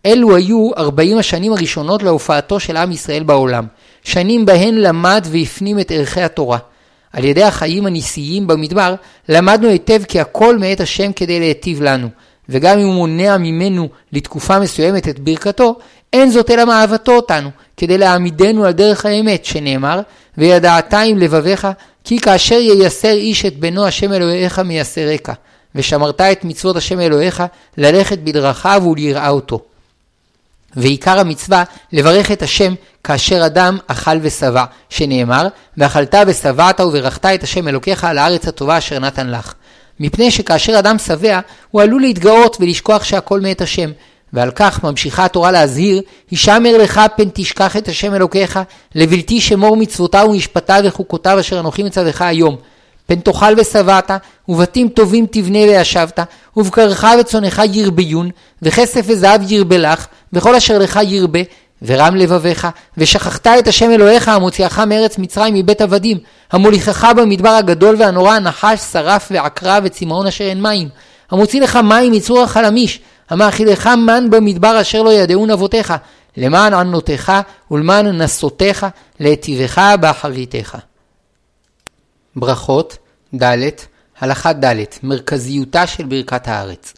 אלו 0.06 0.36
היו 0.36 0.70
ארבעים 0.76 1.18
השנים 1.18 1.52
הראשונות 1.52 2.02
להופעתו 2.02 2.60
של 2.60 2.76
עם 2.76 2.92
ישראל 2.92 3.22
בעולם. 3.22 3.66
שנים 4.02 4.46
בהן 4.46 4.74
למד 4.74 5.26
והפנים 5.30 5.80
את 5.80 5.90
ערכי 5.90 6.20
התורה. 6.20 6.58
על 7.12 7.24
ידי 7.24 7.42
החיים 7.42 7.86
הניסיים 7.86 8.46
במדבר, 8.46 8.94
למדנו 9.28 9.68
היטב 9.68 10.02
כי 10.08 10.20
הכל 10.20 10.58
מאת 10.58 10.80
השם 10.80 11.12
כדי 11.12 11.40
להיטיב 11.40 11.82
לנו. 11.82 12.08
וגם 12.48 12.78
אם 12.78 12.86
הוא 12.86 12.94
מונע 12.94 13.36
ממנו 13.38 13.88
לתקופה 14.12 14.60
מסוימת 14.60 15.08
את 15.08 15.18
ברכתו, 15.18 15.76
אין 16.12 16.30
זאת 16.30 16.50
אלא 16.50 16.64
מאהבתו 16.64 17.12
אותנו, 17.12 17.50
כדי 17.76 17.98
להעמידנו 17.98 18.64
על 18.64 18.72
דרך 18.72 19.06
האמת, 19.06 19.44
שנאמר, 19.44 20.00
וידעת 20.38 20.94
עם 20.94 21.18
לבביך, 21.18 21.68
כי 22.04 22.18
כאשר 22.18 22.54
ייסר 22.54 23.12
איש 23.12 23.44
את 23.44 23.56
בנו 23.56 23.86
השם 23.86 24.12
אלוהיך 24.12 24.58
מייסרקה, 24.58 25.32
ושמרת 25.74 26.20
את 26.20 26.44
מצוות 26.44 26.76
השם 26.76 27.00
אלוהיך, 27.00 27.42
ללכת 27.78 28.18
בדרכיו 28.18 28.82
וליראה 28.90 29.28
אותו. 29.28 29.60
ועיקר 30.76 31.18
המצווה, 31.18 31.64
לברך 31.92 32.30
את 32.32 32.42
השם 32.42 32.74
כאשר 33.04 33.46
אדם 33.46 33.78
אכל 33.86 34.18
ושבע, 34.22 34.64
שנאמר, 34.88 35.48
ואכלת 35.78 36.14
ושבעת 36.26 36.80
וברכת 36.80 37.26
את 37.26 37.42
השם 37.42 37.68
אלוקיך 37.68 38.04
על 38.04 38.18
הארץ 38.18 38.48
הטובה 38.48 38.78
אשר 38.78 38.98
נתן 38.98 39.30
לך. 39.30 39.54
מפני 40.00 40.30
שכאשר 40.30 40.78
אדם 40.78 40.98
שבע, 40.98 41.40
הוא 41.70 41.82
עלול 41.82 42.00
להתגאות 42.00 42.56
ולשכוח 42.60 43.04
שהכל 43.04 43.40
מאת 43.40 43.60
השם, 43.60 43.90
ועל 44.32 44.50
כך 44.50 44.84
ממשיכה 44.84 45.24
התורה 45.24 45.50
להזהיר, 45.50 46.02
הישמר 46.30 46.78
לך 46.78 47.00
פן 47.16 47.28
תשכח 47.34 47.76
את 47.76 47.88
השם 47.88 48.14
אלוקיך, 48.14 48.60
לבלתי 48.94 49.40
שמור 49.40 49.76
מצוותיו 49.76 50.26
ומשפטיו 50.30 50.82
וחוקותיו 50.84 51.40
אשר 51.40 51.60
אנוכי 51.60 51.82
מצווך 51.82 52.22
היום. 52.22 52.56
פן 53.06 53.20
תאכל 53.20 53.54
ושבעת, 53.56 54.10
ובתים 54.48 54.88
טובים 54.88 55.26
תבנה 55.30 55.58
וישבת, 55.58 56.18
ובקרך 56.56 57.04
וצונך 57.20 57.62
ירביון, 57.72 58.30
וכסף 58.62 59.04
וזהב 59.08 59.52
ירבה 59.52 59.78
לך, 59.78 60.06
וכל 60.32 60.54
אשר 60.54 60.78
לך 60.78 61.00
ירבה, 61.02 61.40
ורם 61.82 62.16
לבביך, 62.16 62.68
ושכחת 62.98 63.46
את 63.46 63.68
השם 63.68 63.90
אלוהיך 63.90 64.28
המוציאך 64.28 64.78
מארץ 64.78 65.18
מצרים 65.18 65.54
מבית 65.54 65.80
עבדים, 65.80 66.18
המוליכך 66.52 67.12
במדבר 67.16 67.48
הגדול 67.48 67.96
והנורא, 67.98 68.38
נחש, 68.38 68.80
שרף 68.80 69.28
ועקרה 69.30 69.78
וצמאון 69.84 70.26
אשר 70.26 70.44
אין 70.44 70.62
מים, 70.62 70.88
המוציא 71.30 71.60
לך 71.60 71.76
מים 71.76 72.12
מצור 72.12 72.42
החלמיש, 72.42 73.00
המאכילך 73.30 73.86
מן 73.86 74.30
במדבר 74.30 74.80
אשר 74.80 75.02
לא 75.02 75.12
ידעון 75.12 75.50
אבותיך, 75.50 75.94
למען 76.36 76.74
ענותיך 76.74 77.32
ולמען 77.70 78.22
נסותיך, 78.22 78.86
להיטיבך 79.20 79.82
באחריתך. 80.00 80.76
ברכות, 82.36 82.98
ד', 83.42 83.68
הלכה 84.18 84.52
ד', 84.52 84.84
מרכזיותה 85.02 85.86
של 85.86 86.04
ברכת 86.04 86.48
הארץ. 86.48 86.94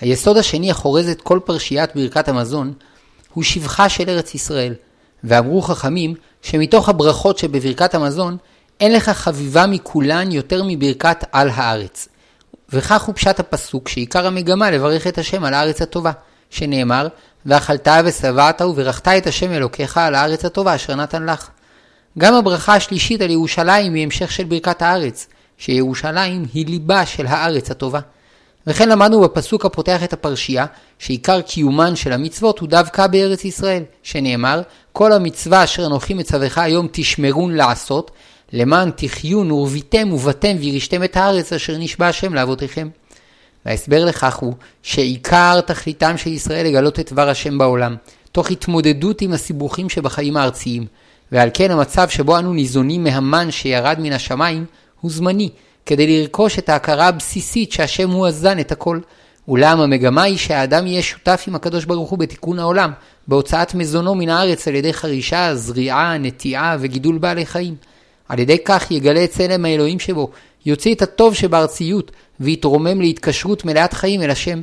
היסוד 0.00 0.36
השני 0.36 0.70
החורז 0.70 1.08
את 1.08 1.22
כל 1.22 1.40
פרשיית 1.44 1.96
ברכת 1.96 2.28
המזון, 2.28 2.72
הוא 3.34 3.44
שבחה 3.44 3.88
של 3.88 4.10
ארץ 4.10 4.34
ישראל. 4.34 4.74
ואמרו 5.24 5.62
חכמים, 5.62 6.14
שמתוך 6.42 6.88
הברכות 6.88 7.38
שבברכת 7.38 7.94
המזון, 7.94 8.36
אין 8.80 8.92
לך 8.92 9.08
חביבה 9.08 9.66
מכולן 9.66 10.32
יותר 10.32 10.62
מברכת 10.66 11.24
על 11.32 11.50
הארץ. 11.54 12.08
וכך 12.72 13.02
הוא 13.02 13.14
פשט 13.14 13.40
הפסוק, 13.40 13.88
שעיקר 13.88 14.26
המגמה 14.26 14.70
לברך 14.70 15.06
את 15.06 15.18
השם 15.18 15.44
על 15.44 15.54
הארץ 15.54 15.82
הטובה, 15.82 16.12
שנאמר, 16.50 17.08
ואכלת 17.46 17.88
ושבעת 18.04 18.60
וברכת 18.60 19.08
את 19.08 19.26
השם 19.26 19.52
אלוקיך 19.52 19.98
על 19.98 20.14
הארץ 20.14 20.44
הטובה 20.44 20.74
אשר 20.74 20.94
נתן 20.94 21.26
לך. 21.26 21.48
גם 22.18 22.34
הברכה 22.34 22.74
השלישית 22.74 23.20
על 23.20 23.30
ירושלים 23.30 23.94
היא 23.94 24.02
המשך 24.04 24.32
של 24.32 24.44
ברכת 24.44 24.82
הארץ, 24.82 25.26
שירושלים 25.58 26.44
היא 26.54 26.66
ליבה 26.66 27.06
של 27.06 27.26
הארץ 27.26 27.70
הטובה. 27.70 28.00
וכן 28.66 28.88
למדנו 28.88 29.20
בפסוק 29.20 29.64
הפותח 29.64 30.04
את 30.04 30.12
הפרשייה, 30.12 30.66
שעיקר 30.98 31.40
קיומן 31.40 31.96
של 31.96 32.12
המצוות 32.12 32.58
הוא 32.58 32.68
דווקא 32.68 33.06
בארץ 33.06 33.44
ישראל, 33.44 33.82
שנאמר, 34.02 34.62
כל 34.92 35.12
המצווה 35.12 35.64
אשר 35.64 35.86
אנוכי 35.86 36.14
מצווך 36.14 36.58
היום 36.58 36.88
תשמרון 36.92 37.54
לעשות, 37.54 38.10
למען 38.52 38.90
תחיון 38.90 39.50
ורביתם 39.50 40.12
ובתם 40.12 40.56
וירשתם 40.58 41.04
את 41.04 41.16
הארץ 41.16 41.52
אשר 41.52 41.76
נשבע 41.78 42.08
השם 42.08 42.34
לאבותיכם. 42.34 42.88
וההסבר 43.66 44.04
לכך 44.04 44.36
הוא 44.36 44.54
שעיקר 44.82 45.60
תכליתם 45.60 46.16
של 46.16 46.32
ישראל 46.32 46.66
לגלות 46.66 47.00
את 47.00 47.12
דבר 47.12 47.28
השם 47.28 47.58
בעולם, 47.58 47.96
תוך 48.32 48.50
התמודדות 48.50 49.20
עם 49.20 49.32
הסיבוכים 49.32 49.88
שבחיים 49.88 50.36
הארציים, 50.36 50.86
ועל 51.32 51.50
כן 51.54 51.70
המצב 51.70 52.08
שבו 52.08 52.38
אנו 52.38 52.52
ניזונים 52.52 53.04
מהמן 53.04 53.50
שירד 53.50 53.96
מן 54.00 54.12
השמיים 54.12 54.64
הוא 55.00 55.10
זמני, 55.10 55.48
כדי 55.86 56.20
לרכוש 56.20 56.58
את 56.58 56.68
ההכרה 56.68 57.08
הבסיסית 57.08 57.72
שהשם 57.72 58.10
הוא 58.10 58.26
הזן 58.26 58.58
את 58.58 58.72
הכל. 58.72 59.00
אולם 59.48 59.80
המגמה 59.80 60.22
היא 60.22 60.38
שהאדם 60.38 60.86
יהיה 60.86 61.02
שותף 61.02 61.44
עם 61.48 61.54
הקדוש 61.54 61.84
ברוך 61.84 62.10
הוא 62.10 62.18
בתיקון 62.18 62.58
העולם, 62.58 62.90
בהוצאת 63.28 63.74
מזונו 63.74 64.14
מן 64.14 64.28
הארץ 64.28 64.68
על 64.68 64.74
ידי 64.74 64.92
חרישה, 64.92 65.54
זריעה, 65.54 66.18
נטיעה 66.18 66.76
וגידול 66.80 67.18
בעלי 67.18 67.46
חיים. 67.46 67.74
על 68.28 68.38
ידי 68.38 68.58
כך 68.64 68.90
יגלה 68.90 69.24
את 69.24 69.30
צלם 69.30 69.64
האלוהים 69.64 69.98
שבו, 69.98 70.30
יוציא 70.66 70.94
את 70.94 71.02
הטוב 71.02 71.34
שבארציות, 71.34 72.10
ויתרומם 72.40 73.00
להתקשרות 73.00 73.64
מלאת 73.64 73.92
חיים 73.92 74.22
אל 74.22 74.30
השם. 74.30 74.62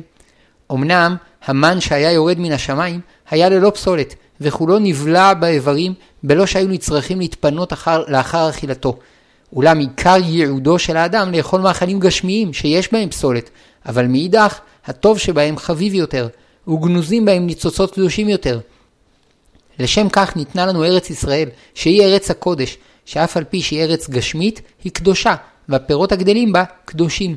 אמנם, 0.72 1.16
המן 1.44 1.80
שהיה 1.80 2.12
יורד 2.12 2.38
מן 2.38 2.52
השמיים, 2.52 3.00
היה 3.30 3.48
ללא 3.48 3.70
פסולת, 3.70 4.14
וכולו 4.40 4.78
נבלע 4.78 5.34
באיברים, 5.34 5.94
בלא 6.22 6.46
שהיו 6.46 6.68
נצרכים 6.68 7.18
להתפנות 7.18 7.72
אחר, 7.72 8.04
לאחר 8.08 8.50
אכילתו. 8.50 8.98
אולם 9.52 9.78
עיקר 9.78 10.16
ייעודו 10.24 10.78
של 10.78 10.96
האדם 10.96 11.32
לאכול 11.32 11.60
מאכלים 11.60 12.00
גשמיים 12.00 12.52
שיש 12.52 12.92
בהם 12.92 13.10
פסולת, 13.10 13.50
אבל 13.86 14.06
מאידך, 14.06 14.58
הטוב 14.86 15.18
שבהם 15.18 15.56
חביב 15.56 15.94
יותר, 15.94 16.28
וגנוזים 16.68 17.24
בהם 17.24 17.46
ניצוצות 17.46 17.94
קדושים 17.94 18.28
יותר. 18.28 18.60
לשם 19.78 20.08
כך 20.08 20.36
ניתנה 20.36 20.66
לנו 20.66 20.84
ארץ 20.84 21.10
ישראל, 21.10 21.48
שהיא 21.74 22.02
ארץ 22.02 22.30
הקודש, 22.30 22.78
שאף 23.04 23.36
על 23.36 23.44
פי 23.44 23.62
שהיא 23.62 23.82
ארץ 23.82 24.08
גשמית, 24.08 24.60
היא 24.84 24.92
קדושה, 24.92 25.34
והפירות 25.68 26.12
הגדלים 26.12 26.52
בה 26.52 26.64
קדושים. 26.84 27.36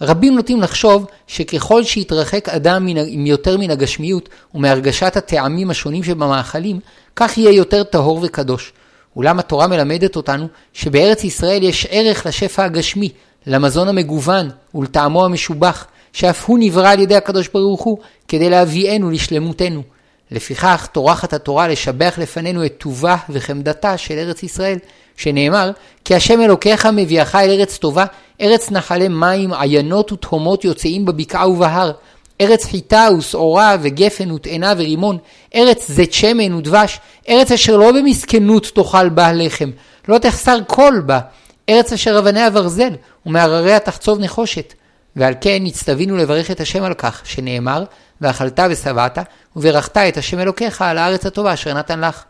רבים 0.00 0.34
נוטים 0.34 0.60
לחשוב 0.60 1.06
שככל 1.26 1.84
שיתרחק 1.84 2.48
אדם 2.48 2.86
מן, 2.86 3.26
יותר 3.26 3.58
מן 3.58 3.70
הגשמיות 3.70 4.28
ומהרגשת 4.54 5.16
הטעמים 5.16 5.70
השונים 5.70 6.04
שבמאכלים, 6.04 6.80
כך 7.16 7.38
יהיה 7.38 7.52
יותר 7.52 7.82
טהור 7.82 8.20
וקדוש. 8.22 8.72
אולם 9.16 9.38
התורה 9.38 9.66
מלמדת 9.66 10.16
אותנו 10.16 10.48
שבארץ 10.72 11.24
ישראל 11.24 11.62
יש 11.62 11.86
ערך 11.90 12.26
לשפע 12.26 12.64
הגשמי, 12.64 13.12
למזון 13.46 13.88
המגוון 13.88 14.50
ולטעמו 14.74 15.24
המשובח, 15.24 15.86
שאף 16.12 16.44
הוא 16.44 16.58
נברא 16.58 16.88
על 16.88 17.00
ידי 17.00 17.16
הקדוש 17.16 17.48
ברוך 17.48 17.82
הוא 17.82 17.98
כדי 18.28 18.50
להביאנו 18.50 19.10
לשלמותנו. 19.10 19.82
לפיכך 20.30 20.88
טורחת 20.92 21.32
התורה 21.32 21.68
לשבח 21.68 22.14
לפנינו 22.18 22.66
את 22.66 22.74
טובה 22.78 23.16
וחמדתה 23.30 23.96
של 23.96 24.14
ארץ 24.14 24.42
ישראל, 24.42 24.78
שנאמר, 25.16 25.70
כי 26.04 26.14
השם 26.14 26.40
אלוקיך 26.40 26.86
מביאך 26.86 27.34
אל 27.34 27.50
ארץ 27.50 27.78
טובה, 27.78 28.04
ארץ 28.40 28.70
נחלי 28.70 29.08
מים, 29.08 29.52
עיינות 29.52 30.12
ותהומות 30.12 30.64
יוצאים 30.64 31.04
בבקעה 31.04 31.48
ובהר, 31.48 31.92
ארץ 32.40 32.64
חיטה 32.64 33.08
ושעורה 33.18 33.76
וגפן 33.80 34.30
ותאנה 34.30 34.72
ורימון, 34.76 35.18
ארץ 35.54 35.90
זית 35.90 36.12
שמן 36.12 36.52
ודבש, 36.52 37.00
ארץ 37.28 37.52
אשר 37.52 37.76
לא 37.76 37.92
במסכנות 37.92 38.66
תאכל 38.74 39.08
בה 39.08 39.32
לחם, 39.32 39.70
לא 40.08 40.18
תחסר 40.18 40.58
קול 40.66 41.00
בה, 41.06 41.20
ארץ 41.68 41.92
אשר 41.92 42.18
אבניה 42.18 42.50
ברזל, 42.50 42.92
ומהרריה 43.26 43.78
תחצוב 43.78 44.18
נחושת. 44.20 44.74
ועל 45.16 45.34
כן 45.40 45.58
נצטווינו 45.60 46.16
לברך 46.16 46.50
את 46.50 46.60
השם 46.60 46.82
על 46.82 46.94
כך, 46.94 47.20
שנאמר, 47.24 47.84
ואכלת 48.20 48.60
ושבעת, 48.70 49.18
וברכת 49.56 49.96
את 49.96 50.16
השם 50.16 50.40
אלוקיך 50.40 50.82
על 50.82 50.98
הארץ 50.98 51.26
הטובה 51.26 51.54
אשר 51.54 51.74
נתן 51.74 52.00
לך. 52.00 52.24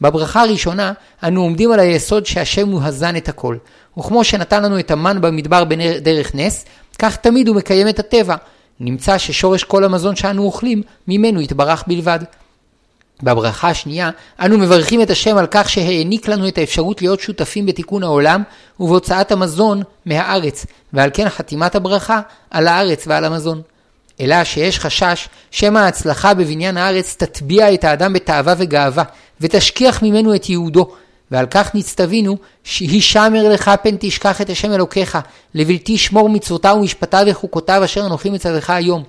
בברכה 0.00 0.42
הראשונה, 0.42 0.92
אנו 1.22 1.42
עומדים 1.42 1.72
על 1.72 1.80
היסוד 1.80 2.26
שהשם 2.26 2.68
הוא 2.68 2.82
הזן 2.82 3.16
את 3.16 3.28
הכל. 3.28 3.56
וכמו 3.98 4.24
שנתן 4.24 4.62
לנו 4.62 4.78
את 4.78 4.90
המן 4.90 5.20
במדבר 5.20 5.64
בדרך 5.64 6.34
נס, 6.34 6.64
כך 6.98 7.16
תמיד 7.16 7.48
הוא 7.48 7.56
מקיים 7.56 7.88
את 7.88 7.98
הטבע. 7.98 8.36
נמצא 8.80 9.18
ששורש 9.18 9.64
כל 9.64 9.84
המזון 9.84 10.16
שאנו 10.16 10.42
אוכלים, 10.42 10.82
ממנו 11.08 11.40
יתברך 11.40 11.84
בלבד. 11.86 12.18
בברכה 13.22 13.68
השנייה, 13.68 14.10
אנו 14.40 14.58
מברכים 14.58 15.02
את 15.02 15.10
השם 15.10 15.36
על 15.36 15.46
כך 15.50 15.68
שהעניק 15.68 16.28
לנו 16.28 16.48
את 16.48 16.58
האפשרות 16.58 17.02
להיות 17.02 17.20
שותפים 17.20 17.66
בתיקון 17.66 18.02
העולם 18.02 18.42
ובהוצאת 18.80 19.32
המזון 19.32 19.82
מהארץ, 20.06 20.66
ועל 20.92 21.10
כן 21.14 21.28
חתימת 21.28 21.74
הברכה 21.74 22.20
על 22.50 22.68
הארץ 22.68 23.04
ועל 23.06 23.24
המזון. 23.24 23.62
אלא 24.20 24.44
שיש 24.44 24.78
חשש 24.78 25.28
שמא 25.50 25.78
ההצלחה 25.78 26.34
בבניין 26.34 26.76
הארץ 26.76 27.16
תטביע 27.18 27.74
את 27.74 27.84
האדם 27.84 28.12
בתאווה 28.12 28.54
וגאווה, 28.58 29.04
ותשכיח 29.40 30.02
ממנו 30.02 30.34
את 30.34 30.48
ייעודו, 30.48 30.90
ועל 31.30 31.46
כך 31.46 31.74
נצטווינו, 31.74 32.36
שהישמר 32.64 33.48
לך 33.48 33.70
פן 33.82 33.96
תשכח 34.00 34.40
את 34.40 34.50
השם 34.50 34.72
אלוקיך, 34.72 35.18
לבלתי 35.54 35.98
שמור 35.98 36.28
מצוותיו 36.28 36.76
ומשפטיו 36.78 37.26
וחוקותיו 37.26 37.84
אשר 37.84 38.06
אנוכי 38.06 38.30
מצווך 38.30 38.70
היום. 38.70 39.02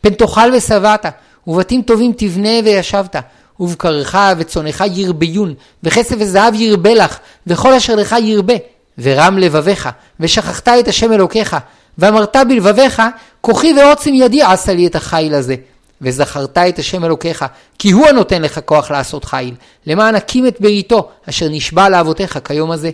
פן 0.00 0.14
תאכל 0.14 0.54
ושבעת, 0.54 1.06
ובתים 1.46 1.82
טובים 1.82 2.12
תבנה 2.16 2.50
וישבת, 2.64 3.16
ובקרך 3.60 4.16
וצונך 4.38 4.84
ירביון, 4.94 5.54
וכסף 5.82 6.16
וזהב 6.18 6.54
ירבה 6.54 6.94
לך, 6.94 7.18
וכל 7.46 7.72
אשר 7.72 7.94
לך 7.94 8.16
ירבה, 8.22 8.54
ורם 8.98 9.38
לבביך, 9.38 9.88
ושכחת 10.20 10.68
את 10.68 10.88
השם 10.88 11.12
אלוקיך, 11.12 11.56
ואמרת 11.98 12.36
בלבביך, 12.48 13.02
כוחי 13.40 13.74
ועוצם 13.78 14.14
ידי 14.14 14.42
עשה 14.42 14.74
לי 14.74 14.86
את 14.86 14.94
החיל 14.94 15.34
הזה. 15.34 15.54
וזכרת 16.02 16.58
את 16.58 16.78
השם 16.78 17.04
אלוקיך, 17.04 17.44
כי 17.78 17.90
הוא 17.90 18.06
הנותן 18.06 18.42
לך 18.42 18.60
כוח 18.64 18.90
לעשות 18.90 19.24
חיל, 19.24 19.54
למען 19.86 20.14
הקים 20.14 20.46
את 20.46 20.60
בריתו, 20.60 21.08
אשר 21.28 21.48
נשבע 21.48 21.88
לאבותיך 21.88 22.38
כיום 22.44 22.70
הזה. 22.70 22.90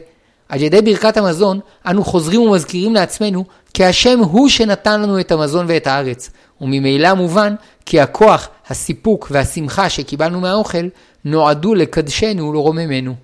על 0.49 0.62
ידי 0.62 0.83
ברכת 0.83 1.17
המזון, 1.17 1.61
אנו 1.87 2.05
חוזרים 2.05 2.41
ומזכירים 2.41 2.95
לעצמנו, 2.95 3.45
כי 3.75 3.85
השם 3.85 4.19
הוא 4.19 4.49
שנתן 4.49 5.03
לנו 5.03 5.21
את 5.21 5.33
המזון 5.33 5.67
ואת 5.69 5.87
הארץ, 5.87 6.31
וממילא 6.61 7.15
מובן 7.15 7.55
כי 7.87 8.00
הכוח, 8.00 8.49
הסיפוק 8.69 9.29
והשמחה 9.31 9.88
שקיבלנו 9.88 10.41
מהאוכל, 10.41 10.88
נועדו 11.25 11.75
לקדשנו 11.75 12.49
ולרוממנו. 12.49 13.15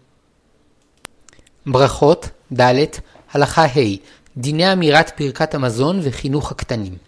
ברכות, 1.66 2.28
ד', 2.60 2.84
הלכה 3.32 3.64
ה', 3.64 3.96
דיני 4.36 4.72
אמירת 4.72 5.10
ברכת 5.18 5.54
המזון 5.54 6.00
וחינוך 6.02 6.50
הקטנים. 6.50 7.03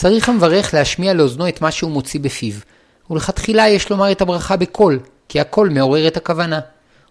צריך 0.00 0.28
המברך 0.28 0.74
להשמיע 0.74 1.14
לאוזנו 1.14 1.48
את 1.48 1.60
מה 1.60 1.70
שהוא 1.70 1.90
מוציא 1.90 2.20
בפיו, 2.20 2.52
ולכתחילה 3.10 3.68
יש 3.68 3.90
לומר 3.90 4.12
את 4.12 4.20
הברכה 4.20 4.56
בקול, 4.56 4.98
כי 5.28 5.40
הקול 5.40 5.68
מעורר 5.68 6.08
את 6.08 6.16
הכוונה. 6.16 6.60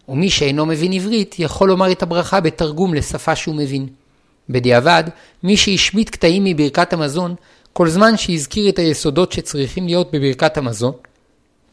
ומי 0.10 0.29
שאינו 0.29 0.65
מבין 0.65 0.94
עברית, 0.94 1.36
יכול 1.39 1.70
לומר 1.70 1.91
את 1.91 2.03
הברכה 2.03 2.39
בתרגום 2.39 2.94
לשפה 2.94 3.36
שהוא 3.36 3.56
מבין. 3.56 3.88
בדיעבד, 4.50 5.03
מי 5.44 5.58
שהשמיט 5.58 6.10
קטעים 6.10 6.44
מברכת 6.44 6.94
המזון, 6.94 7.36
כל 7.74 7.89
זמן 7.89 8.17
שהזכיר 8.17 8.70
את 8.70 8.79
היסודות 8.79 9.32
שצריכים 9.32 9.86
להיות 9.86 10.12
בברכת 10.12 10.58
המזון, 10.58 10.94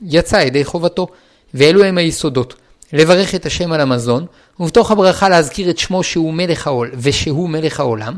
יצא 0.03 0.37
ידי 0.37 0.65
חובתו, 0.65 1.07
ואלו 1.55 1.85
הם 1.85 1.99
היסודות. 1.99 2.55
לברך 2.93 3.35
את 3.35 3.47
השם 3.47 3.73
על 3.73 3.81
המזון, 3.81 4.27
ובתוך 4.61 4.91
הברכה 4.91 5.29
להזכיר 5.29 5.71
את 5.71 5.79
שמו 5.79 6.03
שהוא 6.03 6.35
מלך 6.35 6.67
העול, 6.67 6.91
ושהוא 6.95 7.49
מלך 7.49 7.81
העולם, 7.81 8.15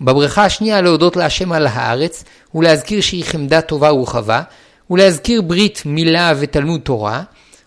בברכה 0.00 0.44
השנייה 0.44 0.80
להודות 0.80 1.16
להשם 1.16 1.52
על 1.52 1.66
הארץ, 1.66 2.24
ולהזכיר 2.54 3.00
שהיא 3.00 3.24
חמדה 3.24 3.60
טובה 3.60 3.92
ורחבה, 3.92 4.42
ולהזכיר 4.90 5.42
ברית, 5.42 5.82
מילה 5.86 6.32
ותלמוד 6.38 6.80
תורה, 6.80 7.22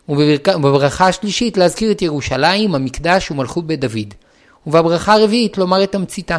ובברכה 0.10 1.08
השלישית 1.08 1.58
להזכיר 1.58 1.92
את 1.92 2.02
ירושלים, 2.02 2.76
המקדש 2.76 3.32
ומלכות 3.32 3.68
בית 3.68 3.80
דוד. 3.80 4.14
ובברכה 4.68 5.14
הרביעית 5.14 5.58
לומר 5.58 5.84
את 5.84 5.92
תמציתה. 5.92 6.38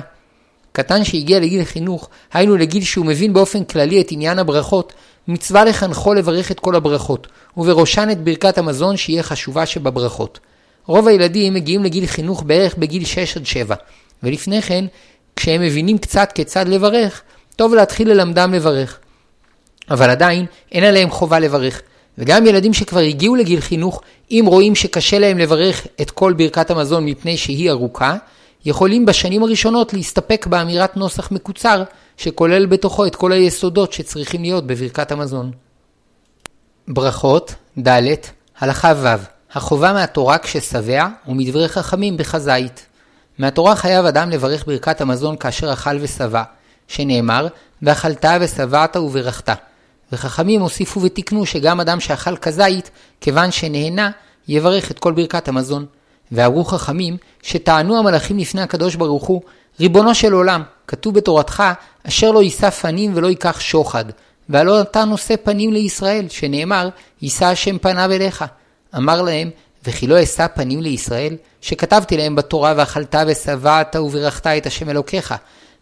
קטן 0.72 1.04
שהגיע 1.04 1.40
לגיל 1.40 1.64
חינוך, 1.64 2.08
היינו 2.32 2.56
לגיל 2.56 2.84
שהוא 2.84 3.06
מבין 3.06 3.32
באופן 3.32 3.64
כללי 3.64 4.00
את 4.00 4.06
עניין 4.10 4.38
הברכות, 4.38 4.92
מצווה 5.28 5.64
לחנכו 5.64 6.14
לברך 6.14 6.50
את 6.50 6.60
כל 6.60 6.74
הברכות, 6.74 7.26
ובראשן 7.56 8.08
את 8.12 8.24
ברכת 8.24 8.58
המזון 8.58 8.96
שהיא 8.96 9.22
חשובה 9.22 9.66
שבברכות. 9.66 10.40
רוב 10.86 11.08
הילדים 11.08 11.54
מגיעים 11.54 11.84
לגיל 11.84 12.06
חינוך 12.06 12.42
בערך 12.42 12.74
בגיל 12.78 13.04
6 13.04 13.36
עד 13.36 13.46
7, 13.46 13.74
ולפני 14.22 14.62
כן 14.62 14.84
כשהם 15.36 15.62
מבינים 15.62 15.98
קצת 15.98 16.32
כיצד 16.34 16.68
לברך, 16.68 17.22
טוב 17.56 17.74
להתחיל 17.74 18.10
ללמדם 18.10 18.52
לברך. 18.54 18.98
אבל 19.90 20.10
עדיין 20.10 20.46
אין 20.72 20.84
עליהם 20.84 21.10
חובה 21.10 21.38
לברך. 21.38 21.82
וגם 22.18 22.46
ילדים 22.46 22.74
שכבר 22.74 23.00
הגיעו 23.00 23.34
לגיל 23.34 23.60
חינוך, 23.60 24.02
אם 24.30 24.44
רואים 24.46 24.74
שקשה 24.74 25.18
להם 25.18 25.38
לברך 25.38 25.86
את 26.00 26.10
כל 26.10 26.32
ברכת 26.32 26.70
המזון 26.70 27.04
מפני 27.04 27.36
שהיא 27.36 27.70
ארוכה, 27.70 28.16
יכולים 28.64 29.06
בשנים 29.06 29.42
הראשונות 29.42 29.92
להסתפק 29.94 30.46
באמירת 30.46 30.96
נוסח 30.96 31.30
מקוצר, 31.30 31.82
שכולל 32.16 32.66
בתוכו 32.66 33.06
את 33.06 33.16
כל 33.16 33.32
היסודות 33.32 33.92
שצריכים 33.92 34.42
להיות 34.42 34.66
בברכת 34.66 35.12
המזון. 35.12 35.50
ברכות, 36.88 37.54
ד', 37.88 38.14
הלכה 38.58 38.92
ו', 38.96 39.08
החובה 39.52 39.92
מהתורה 39.92 40.38
כששבע 40.38 41.06
ומדברי 41.28 41.68
חכמים 41.68 42.16
בחזית. 42.16 42.86
מהתורה 43.38 43.76
חייב 43.76 44.06
אדם 44.06 44.30
לברך 44.30 44.66
ברכת 44.66 45.00
המזון 45.00 45.36
כאשר 45.36 45.72
אכל 45.72 45.96
ושבע, 46.00 46.42
שנאמר, 46.88 47.48
ואכלת 47.82 48.24
ושבעת 48.40 48.96
וברכת. 48.96 49.48
וחכמים 50.12 50.60
הוסיפו 50.60 51.02
ותיקנו 51.02 51.46
שגם 51.46 51.80
אדם 51.80 52.00
שאכל 52.00 52.36
כזית, 52.36 52.90
כיוון 53.20 53.50
שנהנה, 53.50 54.10
יברך 54.48 54.90
את 54.90 54.98
כל 54.98 55.12
ברכת 55.12 55.48
המזון. 55.48 55.86
ואמרו 56.32 56.64
חכמים, 56.64 57.16
שטענו 57.42 57.98
המלאכים 57.98 58.38
לפני 58.38 58.62
הקדוש 58.62 58.94
ברוך 58.94 59.24
הוא, 59.24 59.42
ריבונו 59.80 60.14
של 60.14 60.32
עולם, 60.32 60.62
כתוב 60.86 61.14
בתורתך, 61.14 61.62
אשר 62.08 62.30
לא 62.30 62.42
יישא 62.42 62.70
פנים 62.70 63.12
ולא 63.14 63.26
ייקח 63.26 63.60
שוחד. 63.60 64.04
והלא 64.48 64.80
אתה 64.80 65.04
נושא 65.04 65.34
פנים 65.42 65.72
לישראל, 65.72 66.28
שנאמר, 66.28 66.88
יישא 67.22 67.44
השם 67.44 67.78
פניו 67.78 68.12
אליך. 68.12 68.44
אמר 68.96 69.22
להם, 69.22 69.50
וכי 69.86 70.06
לא 70.06 70.22
אשא 70.22 70.46
פנים 70.54 70.80
לישראל, 70.80 71.36
שכתבתי 71.60 72.16
להם 72.16 72.36
בתורה 72.36 72.74
ואכלת 72.76 73.14
ושבעת 73.26 73.96
וברכת 73.96 74.46
את 74.46 74.66
השם 74.66 74.90
אלוקיך, 74.90 75.34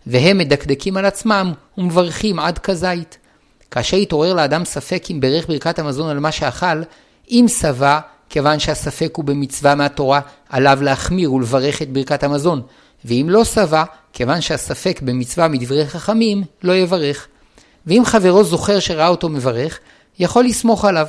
והם 0.07 0.39
מדקדקים 0.39 0.97
על 0.97 1.05
עצמם 1.07 1.53
ומברכים 1.79 2.39
עד 2.39 2.59
כזית. 2.59 3.19
כאשר 3.71 3.97
התעורר 3.97 4.35
לאדם 4.35 4.65
ספק 4.65 5.05
אם 5.11 5.21
ברך 5.21 5.47
ברכת 5.47 5.79
המזון 5.79 6.11
על 6.11 6.19
מה 6.19 6.33
שאכל, 6.33 6.83
אם 7.31 7.47
שבע, 7.49 7.99
כיוון 8.29 8.59
שהספק 8.59 9.13
הוא 9.17 9.25
במצווה 9.25 9.75
מהתורה, 9.75 10.21
עליו 10.49 10.79
להחמיר 10.83 11.33
ולברך 11.33 11.83
את 11.83 11.93
ברכת 11.93 12.23
המזון, 12.23 12.63
ואם 13.05 13.27
לא 13.31 13.45
שבע, 13.45 13.85
כיוון 14.13 14.41
שהספק 14.41 15.01
במצווה 15.03 15.49
מדברי 15.49 15.87
חכמים, 15.87 16.45
לא 16.63 16.73
יברך. 16.73 17.27
ואם 17.87 18.03
חברו 18.05 18.45
זוכר 18.45 18.81
שראה 18.81 19.09
אותו 19.09 19.29
מברך, 19.29 19.79
יכול 20.19 20.45
לסמוך 20.45 20.85
עליו. 20.85 21.07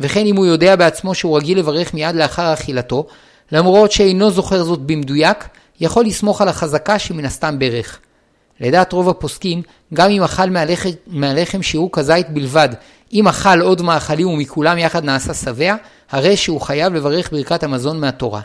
וכן 0.00 0.26
אם 0.26 0.36
הוא 0.36 0.46
יודע 0.46 0.76
בעצמו 0.76 1.14
שהוא 1.14 1.36
רגיל 1.38 1.58
לברך 1.58 1.94
מיד 1.94 2.16
לאחר 2.16 2.52
אכילתו, 2.52 3.06
למרות 3.52 3.92
שאינו 3.92 4.30
זוכר 4.30 4.64
זאת 4.64 4.80
במדויק, 4.80 5.48
יכול 5.80 6.04
לסמוך 6.04 6.40
על 6.40 6.48
החזקה 6.48 6.98
שמן 6.98 7.24
הסתם 7.24 7.58
ברך. 7.58 7.98
לדעת 8.60 8.92
רוב 8.92 9.08
הפוסקים, 9.08 9.62
גם 9.94 10.10
אם 10.10 10.22
אכל 10.22 10.50
מהלחם, 10.50 10.88
מהלחם 11.06 11.62
שיעור 11.62 11.88
כזית 11.92 12.30
בלבד, 12.30 12.68
אם 13.12 13.28
אכל 13.28 13.60
עוד 13.60 13.82
מאכלים 13.82 14.28
ומכולם 14.28 14.78
יחד 14.78 15.04
נעשה 15.04 15.34
שבע, 15.34 15.74
הרי 16.10 16.36
שהוא 16.36 16.60
חייב 16.60 16.94
לברך 16.94 17.30
ברכת 17.30 17.62
המזון 17.62 18.00
מהתורה. 18.00 18.40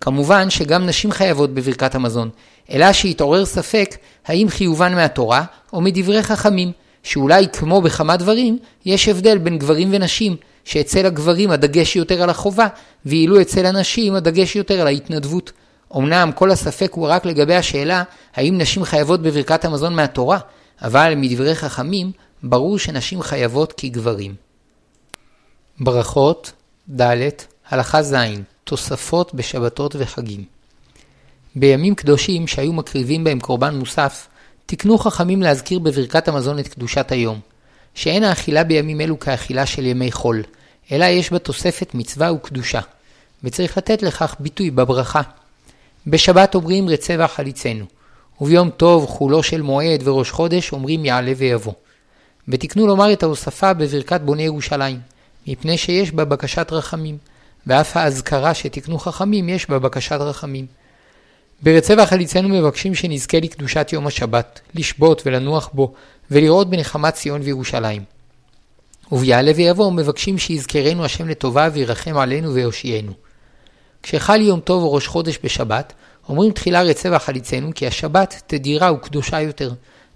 כמובן 0.00 0.50
שגם 0.50 0.86
נשים 0.86 1.12
חייבות 1.12 1.54
בברכת 1.54 1.94
המזון, 1.94 2.30
אלא 2.70 2.92
שהתעורר 2.92 3.44
ספק 3.44 3.96
האם 4.26 4.48
חיובן 4.48 4.94
מהתורה 4.94 5.44
או 5.72 5.80
מדברי 5.80 6.22
חכמים, 6.22 6.72
שאולי 7.02 7.46
כמו 7.52 7.82
בכמה 7.82 8.16
דברים, 8.16 8.58
יש 8.84 9.08
הבדל 9.08 9.38
בין 9.38 9.58
גברים 9.58 9.88
ונשים, 9.92 10.36
שאצל 10.64 11.06
הגברים 11.06 11.50
הדגש 11.50 11.96
יותר 11.96 12.22
על 12.22 12.30
החובה, 12.30 12.66
ואילו 13.06 13.40
אצל 13.40 13.66
הנשים 13.66 14.14
הדגש 14.14 14.56
יותר 14.56 14.80
על 14.80 14.86
ההתנדבות. 14.86 15.52
אמנם 15.96 16.30
כל 16.34 16.50
הספק 16.50 16.92
הוא 16.92 17.08
רק 17.08 17.26
לגבי 17.26 17.54
השאלה 17.54 18.02
האם 18.34 18.58
נשים 18.58 18.84
חייבות 18.84 19.22
בברכת 19.22 19.64
המזון 19.64 19.94
מהתורה, 19.94 20.38
אבל 20.82 21.14
מדברי 21.16 21.54
חכמים 21.54 22.12
ברור 22.42 22.78
שנשים 22.78 23.22
חייבות 23.22 23.74
כגברים. 23.76 24.34
ברכות 25.80 26.52
ד' 27.00 27.28
הלכה 27.68 28.02
ז' 28.02 28.14
תוספות 28.64 29.34
בשבתות 29.34 29.96
וחגים. 29.98 30.44
בימים 31.56 31.94
קדושים 31.94 32.46
שהיו 32.46 32.72
מקריבים 32.72 33.24
בהם 33.24 33.40
קורבן 33.40 33.74
מוסף, 33.74 34.28
תקנו 34.66 34.98
חכמים 34.98 35.42
להזכיר 35.42 35.78
בברכת 35.78 36.28
המזון 36.28 36.58
את 36.58 36.68
קדושת 36.68 37.12
היום, 37.12 37.40
שאין 37.94 38.24
האכילה 38.24 38.64
בימים 38.64 39.00
אלו 39.00 39.20
כאכילה 39.20 39.66
של 39.66 39.86
ימי 39.86 40.12
חול, 40.12 40.42
אלא 40.92 41.04
יש 41.04 41.30
בה 41.30 41.38
תוספת 41.38 41.94
מצווה 41.94 42.32
וקדושה, 42.32 42.80
וצריך 43.44 43.78
לתת 43.78 44.02
לכך 44.02 44.36
ביטוי 44.38 44.70
בברכה. 44.70 45.20
בשבת 46.06 46.54
אומרים 46.54 46.88
רצה 46.88 47.16
וחליצנו, 47.18 47.84
וביום 48.40 48.70
טוב 48.70 49.06
חולו 49.06 49.42
של 49.42 49.62
מועד 49.62 50.08
וראש 50.08 50.30
חודש 50.30 50.72
אומרים 50.72 51.04
יעלה 51.04 51.32
ויבוא. 51.36 51.72
ותקנו 52.48 52.86
לומר 52.86 53.12
את 53.12 53.22
ההוספה 53.22 53.74
בברכת 53.74 54.20
בוני 54.20 54.42
ירושלים, 54.42 55.00
מפני 55.46 55.78
שיש 55.78 56.12
בה 56.12 56.24
בקשת 56.24 56.68
רחמים, 56.72 57.18
ואף 57.66 57.96
האזכרה 57.96 58.54
שתקנו 58.54 58.98
חכמים 58.98 59.48
יש 59.48 59.70
בה 59.70 59.78
בקשת 59.78 60.20
רחמים. 60.20 60.66
ברצה 61.62 61.94
וחליצנו 62.02 62.48
מבקשים 62.48 62.94
שנזכה 62.94 63.40
לקדושת 63.40 63.88
יום 63.92 64.06
השבת, 64.06 64.60
לשבות 64.74 65.22
ולנוח 65.26 65.70
בו, 65.72 65.94
ולראות 66.30 66.70
בנחמת 66.70 67.14
ציון 67.14 67.40
וירושלים. 67.44 68.19
וביעלה 69.12 69.52
ויבוא 69.56 69.92
מבקשים 69.92 70.38
שיזכרנו 70.38 71.04
השם 71.04 71.28
לטובה 71.28 71.68
וירחם 71.72 72.16
עלינו 72.16 72.54
ויושיענו. 72.54 73.12
כשחל 74.02 74.40
יום 74.40 74.60
טוב 74.60 74.82
או 74.82 74.92
ראש 74.92 75.06
חודש 75.06 75.38
בשבת, 75.44 75.92
אומרים 76.28 76.52
תחילה 76.52 76.82
רצה 76.82 77.16
וחליצנו 77.16 77.70
כי 77.74 77.86
השבת 77.86 78.42
תדירה 78.46 78.92
וקדושה 78.92 79.40
יותר, 79.40 79.72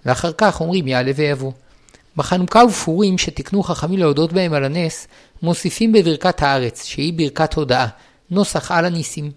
ואחר 0.06 0.32
כך 0.38 0.60
אומרים 0.60 0.88
יעלה 0.88 1.12
ויבוא. 1.16 1.52
בחנוכה 2.16 2.64
ופורים 2.64 3.18
שתקנו 3.18 3.62
חכמים 3.62 3.98
להודות 3.98 4.32
בהם 4.32 4.52
על 4.52 4.64
הנס, 4.64 5.06
מוסיפים 5.42 5.92
בברכת 5.92 6.42
הארץ, 6.42 6.84
שהיא 6.84 7.12
ברכת 7.16 7.54
הודאה, 7.54 7.86
נוסח 8.30 8.70
על 8.70 8.84
הניסים. 8.84 9.30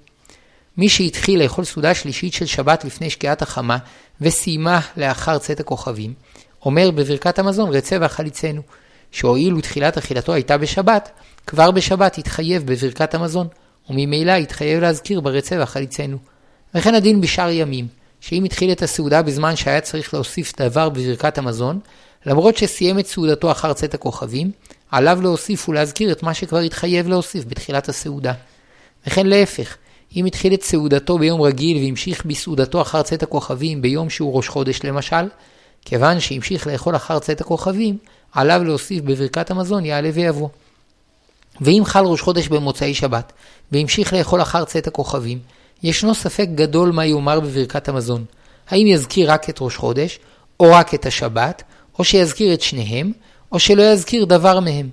מי 0.77 0.89
שהתחיל 0.89 1.43
לאכול 1.43 1.65
סעודה 1.65 1.93
שלישית 1.93 2.33
של 2.33 2.45
שבת 2.45 2.85
לפני 2.85 3.09
שקיעת 3.09 3.41
החמה, 3.41 3.77
וסיימה 4.21 4.79
לאחר 4.97 5.37
צאת 5.37 5.59
הכוכבים, 5.59 6.13
אומר 6.65 6.91
בברכת 6.91 7.39
המזון 7.39 7.69
רצה 7.69 7.97
ואכליצנו, 8.01 8.61
שהואיל 9.11 9.53
ותחילת 9.53 9.97
אכילתו 9.97 10.33
הייתה 10.33 10.57
בשבת, 10.57 11.11
כבר 11.47 11.71
בשבת 11.71 12.17
התחייב 12.17 12.65
בברכת 12.65 13.13
המזון, 13.13 13.47
וממילא 13.89 14.31
התחייב 14.31 14.79
להזכיר 14.81 15.21
ברצה 15.21 15.55
ואכליצנו. 15.59 16.17
וכן 16.75 16.95
הדין 16.95 17.21
בשאר 17.21 17.49
ימים, 17.49 17.87
שאם 18.21 18.43
התחיל 18.43 18.71
את 18.71 18.81
הסעודה 18.81 19.21
בזמן 19.21 19.55
שהיה 19.55 19.81
צריך 19.81 20.13
להוסיף 20.13 20.61
דבר 20.61 20.89
בברכת 20.89 21.37
המזון, 21.37 21.79
למרות 22.25 22.57
שסיים 22.57 22.99
את 22.99 23.07
סעודתו 23.07 23.51
אחר 23.51 23.73
צאת 23.73 23.93
הכוכבים, 23.93 24.51
עליו 24.91 25.21
להוסיף 25.21 25.69
ולהזכיר 25.69 26.11
את 26.11 26.23
מה 26.23 26.33
שכבר 26.33 26.59
התחייב 26.59 27.07
להוסיף 27.07 27.45
בתחילת 27.45 27.89
הסעודה. 27.89 28.33
וכן 29.07 29.27
להפך, 29.27 29.77
אם 30.15 30.25
התחיל 30.25 30.53
את 30.53 30.63
סעודתו 30.63 31.17
ביום 31.17 31.41
רגיל 31.41 31.77
והמשיך 31.77 32.25
בסעודתו 32.25 32.81
אחר 32.81 33.01
צאת 33.01 33.23
הכוכבים 33.23 33.81
ביום 33.81 34.09
שהוא 34.09 34.35
ראש 34.35 34.47
חודש 34.47 34.79
למשל, 34.83 35.27
כיוון 35.89 36.19
שהמשיך 36.19 36.67
לאכול 36.67 36.95
אחר 36.95 37.19
צאת 37.19 37.41
הכוכבים, 37.41 37.97
עליו 38.32 38.63
להוסיף 38.63 39.04
בברכת 39.04 39.52
המזון 39.52 39.86
יעלה 39.86 40.10
ויבוא. 40.13 40.50
ואם 41.62 41.82
חל 41.86 42.06
ראש 42.06 42.21
חודש 42.21 42.47
במוצאי 42.47 42.93
שבת, 42.93 43.34
והמשיך 43.71 44.13
לאכול 44.13 44.41
אחר 44.41 44.65
צאת 44.65 44.88
הכוכבים, 44.88 45.39
ישנו 45.84 46.15
ספק 46.15 46.47
גדול 46.56 46.91
מה 46.91 47.06
יאמר 47.06 47.39
בברכת 47.39 47.89
המזון. 47.89 48.26
האם 48.69 48.88
יזכיר 48.88 49.32
רק 49.32 49.50
את 49.50 49.58
ראש 49.62 49.76
חודש, 49.76 50.19
או 50.60 50.71
רק 50.71 50.93
את 50.93 51.06
השבת, 51.06 51.63
או 52.00 52.04
שיזכיר 52.04 52.54
את 52.54 52.62
שניהם, 52.62 53.12
או 53.52 53.60
שלא 53.60 53.82
יזכיר 53.82 54.26
דבר 54.26 54.60
מהם. 54.60 54.89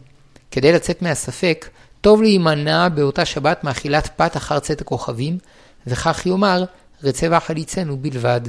כדי 0.50 0.72
לצאת 0.72 1.02
מהספק, 1.02 1.68
טוב 2.00 2.22
להימנע 2.22 2.88
באותה 2.88 3.24
שבת 3.24 3.64
מאכילת 3.64 4.08
פת 4.16 4.36
אחר 4.36 4.58
צאת 4.58 4.80
הכוכבים, 4.80 5.38
וכך 5.86 6.26
יאמר, 6.26 6.64
רצה 7.04 7.26
וחליצנו 7.30 7.96
בלבד. 7.96 8.40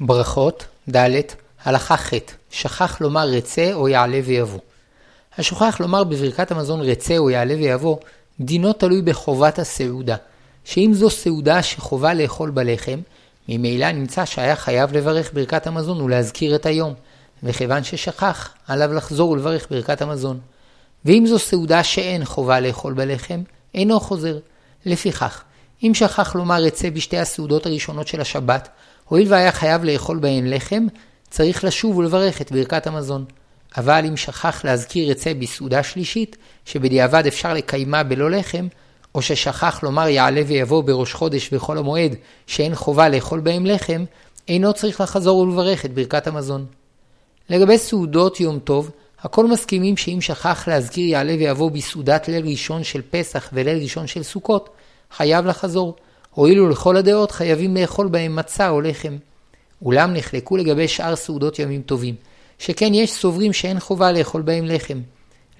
ברכות, 0.00 0.64
ד', 0.96 1.20
הלכה 1.64 1.96
ח', 1.96 2.12
שכח 2.50 3.00
לומר 3.00 3.28
רצה 3.28 3.72
או 3.72 3.88
יעלה 3.88 4.20
ויבוא. 4.24 4.60
השוכח 5.38 5.76
לומר 5.80 6.04
בברכת 6.04 6.50
המזון 6.50 6.80
רצה 6.80 7.18
או 7.18 7.30
יעלה 7.30 7.54
ויבוא, 7.54 7.96
דינו 8.40 8.72
תלוי 8.72 9.02
בחובת 9.02 9.58
הסעודה, 9.58 10.16
שאם 10.64 10.90
זו 10.94 11.10
סעודה 11.10 11.62
שחובה 11.62 12.14
לאכול 12.14 12.50
בלחם, 12.50 13.00
ממילא 13.48 13.92
נמצא 13.92 14.24
שהיה 14.24 14.56
חייב 14.56 14.92
לברך 14.92 15.34
ברכת 15.34 15.66
המזון 15.66 16.00
ולהזכיר 16.00 16.54
את 16.54 16.66
היום, 16.66 16.94
וכיוון 17.42 17.84
ששכח, 17.84 18.54
עליו 18.68 18.94
לחזור 18.94 19.30
ולברך 19.30 19.66
ברכת 19.70 20.02
המזון. 20.02 20.40
ואם 21.04 21.24
זו 21.26 21.38
סעודה 21.38 21.84
שאין 21.84 22.24
חובה 22.24 22.60
לאכול 22.60 22.92
בלחם, 22.92 23.42
אינו 23.74 24.00
חוזר. 24.00 24.38
לפיכך, 24.86 25.42
אם 25.82 25.92
שכח 25.94 26.34
לומר 26.34 26.62
רצה 26.62 26.90
בשתי 26.90 27.18
הסעודות 27.18 27.66
הראשונות 27.66 28.08
של 28.08 28.20
השבת, 28.20 28.68
הואיל 29.10 29.32
והיה 29.32 29.52
חייב 29.52 29.84
לאכול 29.84 30.18
בהן 30.18 30.46
לחם, 30.46 30.86
צריך 31.30 31.64
לשוב 31.64 31.96
ולברך 31.96 32.40
את 32.40 32.52
ברכת 32.52 32.86
המזון. 32.86 33.24
אבל 33.76 34.04
אם 34.08 34.16
שכח 34.16 34.64
להזכיר 34.64 35.10
רצה 35.10 35.34
בסעודה 35.34 35.82
שלישית, 35.82 36.36
שבדיעבד 36.64 37.26
אפשר 37.26 37.54
לקיימה 37.54 38.02
בלא 38.02 38.30
לחם, 38.30 38.68
או 39.14 39.22
ששכח 39.22 39.80
לומר 39.82 40.08
יעלה 40.08 40.42
ויבוא 40.46 40.82
בראש 40.82 41.12
חודש 41.12 41.48
וחול 41.52 41.78
המועד, 41.78 42.14
שאין 42.46 42.74
חובה 42.74 43.08
לאכול 43.08 43.40
בהם 43.40 43.66
לחם, 43.66 44.04
אינו 44.48 44.72
צריך 44.72 45.00
לחזור 45.00 45.38
ולברך 45.38 45.84
את 45.84 45.94
ברכת 45.94 46.26
המזון. 46.26 46.66
לגבי 47.48 47.78
סעודות 47.78 48.40
יום 48.40 48.58
טוב, 48.58 48.90
הכל 49.20 49.46
מסכימים 49.46 49.96
שאם 49.96 50.20
שכח 50.20 50.68
להזכיר 50.68 51.08
יעלה 51.08 51.34
ויבוא 51.38 51.70
בסעודת 51.70 52.28
ליל 52.28 52.46
ראשון 52.46 52.84
של 52.84 53.02
פסח 53.10 53.50
וליל 53.52 53.82
ראשון 53.82 54.06
של 54.06 54.22
סוכות, 54.22 54.68
חייב 55.16 55.46
לחזור. 55.46 55.96
הואילו 56.34 56.68
לכל 56.68 56.96
הדעות 56.96 57.30
חייבים 57.30 57.76
לאכול 57.76 58.08
בהם 58.08 58.36
מצה 58.36 58.68
או 58.68 58.80
לחם. 58.80 59.16
אולם 59.82 60.14
נחלקו 60.14 60.56
לגבי 60.56 60.88
שאר 60.88 61.16
סעודות 61.16 61.58
ימים 61.58 61.82
טובים, 61.82 62.14
שכן 62.58 62.94
יש 62.94 63.12
סוברים 63.12 63.52
שאין 63.52 63.80
חובה 63.80 64.12
לאכול 64.12 64.42
בהם 64.42 64.64
לחם. 64.64 65.00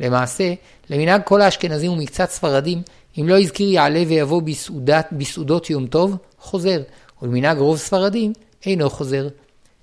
למעשה, 0.00 0.54
למנהג 0.90 1.20
כל 1.24 1.40
האשכנזים 1.40 1.92
ומקצת 1.92 2.30
ספרדים, 2.30 2.82
אם 3.18 3.28
לא 3.28 3.38
הזכיר 3.38 3.70
יעלה 3.70 4.02
ויבוא 4.06 4.42
בסעודת, 4.42 5.08
בסעודות 5.12 5.70
יום 5.70 5.86
טוב, 5.86 6.16
חוזר, 6.38 6.80
ולמנהג 7.22 7.58
רוב 7.58 7.76
ספרדים, 7.76 8.32
אינו 8.66 8.90
חוזר. 8.90 9.28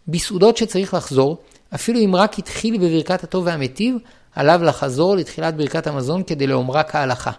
בסעודות 0.08 0.58
שצריך 0.58 0.94
לחזור, 0.94 1.38
אפילו 1.76 2.00
אם 2.00 2.16
רק 2.16 2.40
התחיל 2.40 2.78
בברכת 2.78 3.24
הטוב 3.24 3.46
והמיטיב, 3.46 3.96
עליו 4.36 4.64
לחזור 4.64 5.16
לתחילת 5.16 5.58
ברכת 5.58 5.88
המזון 5.88 6.24
כדי 6.24 6.48
לאומרה 6.48 6.84
כהלכה. 6.84 7.32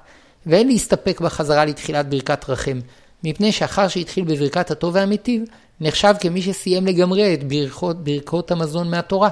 ואין 0.46 0.68
להסתפק 0.68 1.20
בחזרה 1.20 1.64
לתחילת 1.64 2.10
ברכת 2.10 2.50
רחם, 2.50 2.80
מפני 3.24 3.52
שאחר 3.52 3.88
שהתחיל 3.88 4.24
בברכת 4.24 4.70
הטוב 4.70 4.94
והמיטיב, 4.94 5.42
נחשב 5.80 6.14
כמי 6.20 6.42
שסיים 6.42 6.86
לגמרי 6.86 7.34
את 7.34 7.44
ברכות, 7.44 8.04
ברכות 8.04 8.50
המזון 8.50 8.90
מהתורה, 8.90 9.28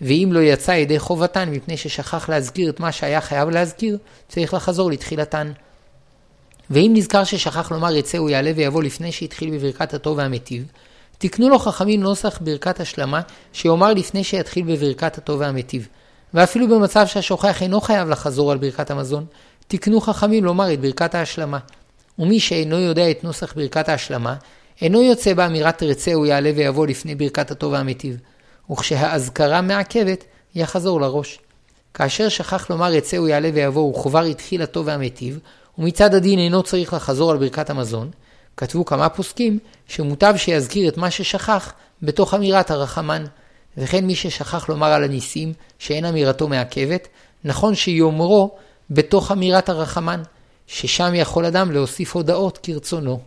ואם 0.00 0.28
לא 0.32 0.40
יצא 0.40 0.72
ידי 0.72 0.98
חובתן 0.98 1.50
מפני 1.50 1.76
ששכח 1.76 2.28
להזכיר 2.28 2.70
את 2.70 2.80
מה 2.80 2.92
שהיה 2.92 3.20
חייב 3.20 3.48
להזכיר, 3.48 3.98
צריך 4.28 4.54
לחזור 4.54 4.90
לתחילתן. 4.90 5.52
ואם 6.70 6.90
נזכר 6.94 7.24
ששכח 7.24 7.72
לומר 7.72 7.96
יצא 7.96 8.18
הוא 8.18 8.30
יעלה 8.30 8.52
ויבוא 8.56 8.82
לפני 8.82 9.12
שהתחיל 9.12 9.50
בברכת 9.50 9.94
הטוב 9.94 10.18
והמיטיב, 10.18 10.64
תקנו 11.18 11.48
לו 11.48 11.58
חכמים 11.58 12.00
נוסח 12.00 12.38
ברכת 12.40 12.80
השלמה, 12.80 13.20
שיאמר 13.52 13.94
לפני 13.94 14.24
שיתחיל 14.24 14.64
בברכת 14.64 15.18
הטוב 15.18 15.40
והמיטיב. 15.40 15.88
ואפילו 16.34 16.68
במצב 16.68 17.06
שהשוכח 17.06 17.62
אינו 17.62 17.80
חייב 17.80 18.08
לחזור 18.08 18.52
על 18.52 18.58
ברכת 18.58 18.90
המזון, 18.90 19.24
תקנו 19.68 20.00
חכמים 20.00 20.44
לומר 20.44 20.72
את 20.72 20.80
ברכת 20.80 21.14
ההשלמה. 21.14 21.58
ומי 22.20 22.40
שאינו 22.40 22.78
יודע 22.78 23.10
את 23.10 23.24
נוסח 23.24 23.52
ברכת 23.52 23.88
ההשלמה, 23.88 24.34
אינו 24.82 25.02
יוצא 25.02 25.34
באמירת 25.34 25.82
רצה 25.82 26.14
הוא 26.14 26.26
יעלה 26.26 26.50
ויבוא 26.56 26.86
לפני 26.86 27.14
ברכת 27.14 27.50
הטוב 27.50 27.72
והמיטיב. 27.72 28.16
וכשהאזכרה 28.70 29.60
מעכבת, 29.60 30.24
יחזור 30.54 31.00
לראש. 31.00 31.38
כאשר 31.94 32.28
שכח 32.28 32.70
לומר 32.70 32.94
יצא 32.94 33.16
הוא 33.16 33.28
יעלה 33.28 33.50
ויבוא 33.54 33.98
וכבר 33.98 34.22
התחיל 34.22 34.62
הטוב 34.62 34.86
והמיטיב, 34.86 35.38
ומצד 35.78 36.14
הדין 36.14 36.38
אינו 36.38 36.62
צריך 36.62 36.92
לחזור 36.92 37.30
על 37.30 37.38
ברכת 37.38 37.70
המזון, 37.70 38.10
כתבו 38.56 38.84
כמה 38.84 39.08
פוסקים 39.08 39.58
שמוטב 39.88 40.34
שיזכיר 40.36 40.88
את 40.88 40.96
מה 40.96 41.10
ששכח 41.10 41.72
בתוך 42.02 42.34
אמירת 42.34 42.70
הרחמן, 42.70 43.24
וכן 43.76 44.04
מי 44.04 44.14
ששכח 44.14 44.68
לומר 44.68 44.86
על 44.86 45.04
הניסים 45.04 45.52
שאין 45.78 46.04
אמירתו 46.04 46.48
מעכבת, 46.48 47.08
נכון 47.44 47.74
שיאמרו 47.74 48.50
בתוך 48.90 49.32
אמירת 49.32 49.68
הרחמן, 49.68 50.22
ששם 50.72 51.14
יכול 51.14 51.46
אדם 51.46 51.70
להוסיף 51.70 52.16
הודעות 52.16 52.58
כרצונו. 52.62 53.20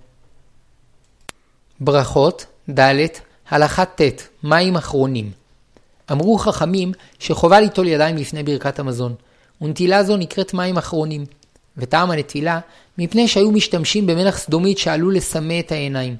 ברכות, 1.79 2.45
ד', 2.79 3.05
הלכה 3.49 3.85
ט', 3.85 4.01
מים 4.43 4.75
אחרונים. 4.75 5.31
אמרו 6.11 6.37
חכמים 6.37 6.91
שחובה 7.19 7.59
ליטול 7.59 7.87
ידיים 7.87 8.17
לפני 8.17 8.43
ברכת 8.43 8.79
המזון, 8.79 9.15
ונטילה 9.61 10.03
זו 10.03 10.17
נקראת 10.17 10.53
מים 10.53 10.77
אחרונים. 10.77 11.25
וטעם 11.77 12.11
הנטילה, 12.11 12.59
מפני 12.97 13.27
שהיו 13.27 13.51
משתמשים 13.51 14.07
במלח 14.07 14.37
סדומית 14.37 14.77
שעלול 14.77 15.15
לסמא 15.15 15.59
את 15.59 15.71
העיניים. 15.71 16.15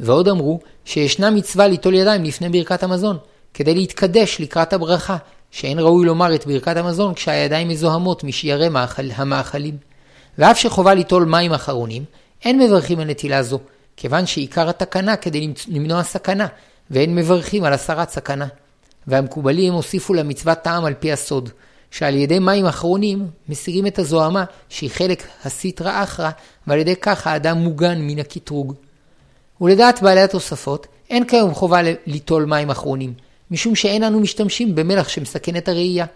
ועוד 0.00 0.28
אמרו 0.28 0.60
שישנה 0.84 1.30
מצווה 1.30 1.68
ליטול 1.68 1.94
ידיים 1.94 2.24
לפני 2.24 2.48
ברכת 2.48 2.82
המזון, 2.82 3.18
כדי 3.54 3.74
להתקדש 3.74 4.40
לקראת 4.40 4.72
הברכה, 4.72 5.16
שאין 5.50 5.78
ראוי 5.78 6.06
לומר 6.06 6.34
את 6.34 6.46
ברכת 6.46 6.76
המזון 6.76 7.14
כשהידיים 7.14 7.68
מזוהמות 7.68 8.24
משיירי 8.24 8.68
מאכל, 8.68 9.10
המאכלים. 9.14 9.93
ואף 10.38 10.58
שחובה 10.58 10.94
ליטול 10.94 11.24
מים 11.24 11.52
אחרונים, 11.52 12.04
אין 12.44 12.58
מברכים 12.58 13.00
על 13.00 13.10
נטילה 13.10 13.42
זו, 13.42 13.58
כיוון 13.96 14.26
שעיקר 14.26 14.68
התקנה 14.68 15.16
כדי 15.16 15.52
למנוע 15.68 16.02
סכנה, 16.02 16.46
ואין 16.90 17.14
מברכים 17.14 17.64
על 17.64 17.72
הסרת 17.72 18.10
סכנה. 18.10 18.46
והמקובלים 19.06 19.72
הוסיפו 19.72 20.14
למצוות 20.14 20.58
טעם 20.58 20.84
על 20.84 20.94
פי 20.94 21.12
הסוד, 21.12 21.50
שעל 21.90 22.14
ידי 22.14 22.38
מים 22.38 22.66
אחרונים 22.66 23.26
מסירים 23.48 23.86
את 23.86 23.98
הזוהמה 23.98 24.44
שהיא 24.68 24.90
חלק 24.90 25.22
הסיטרא 25.44 26.02
אחרא, 26.02 26.30
ועל 26.66 26.78
ידי 26.78 26.96
כך 26.96 27.26
האדם 27.26 27.58
מוגן 27.58 27.98
מן 28.00 28.18
הקטרוג. 28.18 28.74
ולדעת 29.60 30.02
בעלי 30.02 30.20
התוספות, 30.20 30.86
אין 31.10 31.24
כיום 31.24 31.54
חובה 31.54 31.80
ליטול 32.06 32.44
מים 32.44 32.70
אחרונים, 32.70 33.14
משום 33.50 33.74
שאין 33.74 34.04
אנו 34.04 34.20
משתמשים 34.20 34.74
במלח 34.74 35.08
שמסכן 35.08 35.56
את 35.56 35.68
הראייה. 35.68 36.06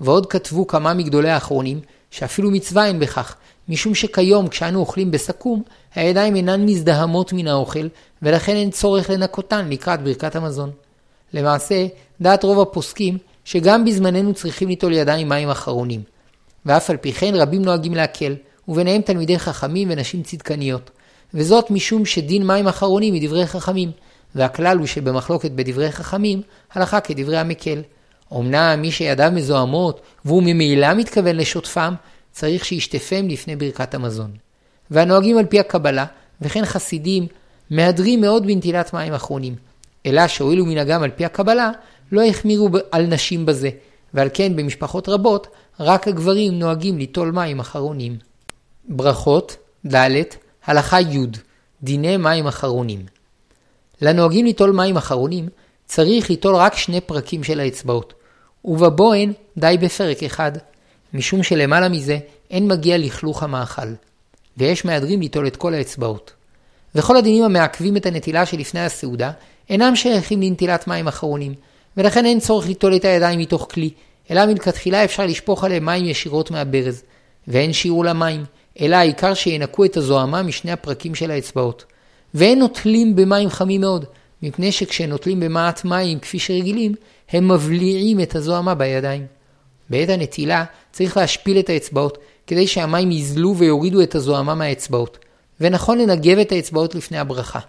ועוד 0.00 0.26
כתבו 0.26 0.66
כמה 0.66 0.94
מגדולי 0.94 1.30
האחרונים, 1.30 1.80
שאפילו 2.10 2.50
מצווה 2.50 2.86
אין 2.86 2.98
בכך, 2.98 3.36
משום 3.68 3.94
שכיום 3.94 4.48
כשאנו 4.48 4.80
אוכלים 4.80 5.10
בסכו"ם, 5.10 5.62
הידיים 5.94 6.36
אינן 6.36 6.64
מזדהמות 6.64 7.32
מן 7.32 7.46
האוכל, 7.48 7.86
ולכן 8.22 8.56
אין 8.56 8.70
צורך 8.70 9.10
לנקותן 9.10 9.68
לקראת 9.68 10.02
ברכת 10.02 10.36
המזון. 10.36 10.70
למעשה, 11.32 11.86
דעת 12.20 12.44
רוב 12.44 12.60
הפוסקים, 12.60 13.18
שגם 13.44 13.84
בזמננו 13.84 14.34
צריכים 14.34 14.68
ליטול 14.68 14.92
ידיים 14.92 15.28
מים 15.28 15.50
אחרונים. 15.50 16.02
ואף 16.66 16.90
על 16.90 16.96
פי 16.96 17.12
כן 17.12 17.34
רבים 17.34 17.62
נוהגים 17.62 17.94
להקל, 17.94 18.34
וביניהם 18.68 19.02
תלמידי 19.02 19.38
חכמים 19.38 19.88
ונשים 19.90 20.22
צדקניות. 20.22 20.90
וזאת 21.34 21.70
משום 21.70 22.04
שדין 22.04 22.46
מים 22.46 22.68
אחרונים 22.68 23.14
מדברי 23.14 23.46
חכמים, 23.46 23.90
והכלל 24.34 24.78
הוא 24.78 24.86
שבמחלוקת 24.86 25.50
בדברי 25.50 25.92
חכמים, 25.92 26.42
הלכה 26.72 27.00
כדברי 27.00 27.38
המקל. 27.38 27.82
אמנם 28.32 28.78
מי 28.82 28.90
שידיו 28.90 29.30
מזוהמות, 29.34 30.00
והוא 30.24 30.42
ממילא 30.42 30.94
מתכוון 30.94 31.36
לשוטפם, 31.36 31.94
צריך 32.36 32.64
שישטפם 32.64 33.28
לפני 33.28 33.56
ברכת 33.56 33.94
המזון. 33.94 34.30
והנוהגים 34.90 35.38
על 35.38 35.46
פי 35.46 35.60
הקבלה, 35.60 36.04
וכן 36.40 36.64
חסידים, 36.64 37.26
מהדרים 37.70 38.20
מאוד 38.20 38.46
בנטילת 38.46 38.92
מים 38.92 39.12
אחרונים. 39.12 39.54
אלא 40.06 40.28
שהואילו 40.28 40.66
מנהגם 40.66 41.02
על 41.02 41.10
פי 41.10 41.24
הקבלה, 41.24 41.70
לא 42.12 42.24
החמירו 42.24 42.68
על 42.90 43.06
נשים 43.06 43.46
בזה, 43.46 43.70
ועל 44.14 44.28
כן 44.34 44.56
במשפחות 44.56 45.08
רבות, 45.08 45.46
רק 45.80 46.08
הגברים 46.08 46.58
נוהגים 46.58 46.98
ליטול 46.98 47.30
מים 47.30 47.60
אחרונים. 47.60 48.18
ברכות, 48.88 49.56
ד', 49.94 50.22
הלכה 50.66 51.00
י', 51.00 51.26
דיני 51.82 52.16
מים 52.16 52.46
אחרונים. 52.46 53.06
לנוהגים 54.02 54.46
ליטול 54.46 54.72
מים 54.72 54.96
אחרונים, 54.96 55.48
צריך 55.86 56.30
ליטול 56.30 56.56
רק 56.56 56.74
שני 56.74 57.00
פרקים 57.00 57.44
של 57.44 57.60
האצבעות, 57.60 58.14
ובבוהן 58.64 59.32
די 59.56 59.76
בפרק 59.80 60.22
אחד, 60.22 60.52
משום 61.14 61.42
שלמעלה 61.42 61.88
מזה 61.88 62.18
אין 62.50 62.68
מגיע 62.68 62.98
לכלוך 62.98 63.42
המאכל, 63.42 63.88
ויש 64.56 64.84
מהדרים 64.84 65.20
ליטול 65.20 65.46
את 65.46 65.56
כל 65.56 65.74
האצבעות. 65.74 66.32
וכל 66.94 67.16
הדינים 67.16 67.44
המעכבים 67.44 67.96
את 67.96 68.06
הנטילה 68.06 68.46
שלפני 68.46 68.80
הסעודה, 68.80 69.30
אינם 69.70 69.96
שייכים 69.96 70.42
לנטילת 70.42 70.88
מים 70.88 71.08
אחרונים, 71.08 71.54
ולכן 71.96 72.26
אין 72.26 72.40
צורך 72.40 72.66
ליטול 72.66 72.96
את 72.96 73.04
הידיים 73.04 73.40
מתוך 73.40 73.68
כלי, 73.72 73.90
אלא 74.30 74.46
מלכתחילה 74.46 75.04
אפשר 75.04 75.26
לשפוך 75.26 75.64
עליהם 75.64 75.84
מים 75.84 76.04
ישירות 76.04 76.50
מהברז, 76.50 77.02
ואין 77.48 77.72
שיעור 77.72 78.04
למים, 78.04 78.44
אלא 78.80 78.96
העיקר 78.96 79.34
שינקו 79.34 79.84
את 79.84 79.96
הזוהמה 79.96 80.42
משני 80.42 80.72
הפרקים 80.72 81.14
של 81.14 81.30
האצבעות. 81.30 81.84
ואין 82.34 82.58
נוטלים 82.58 83.16
במים 83.16 83.50
חמים 83.50 83.80
מאוד, 83.80 84.04
מפני 84.42 84.72
שכשנוטלים 84.72 85.40
במעט 85.40 85.84
מים 85.84 86.18
כפי 86.18 86.38
שרגילים, 86.38 86.94
הם 87.30 87.52
מבליעים 87.52 88.20
את 88.20 88.34
הזוהמה 88.34 88.74
בידיים. 88.74 89.35
בעת 89.90 90.08
הנטילה 90.08 90.64
צריך 90.92 91.16
להשפיל 91.16 91.58
את 91.58 91.68
האצבעות, 91.68 92.18
כדי 92.46 92.66
שהמים 92.66 93.10
יזלו 93.10 93.56
ויורידו 93.56 94.02
את 94.02 94.14
הזוהמה 94.14 94.54
מהאצבעות, 94.54 95.18
ונכון 95.60 95.98
לנגב 95.98 96.38
את 96.38 96.52
האצבעות 96.52 96.94
לפני 96.94 97.18
הברכה. 97.18 97.60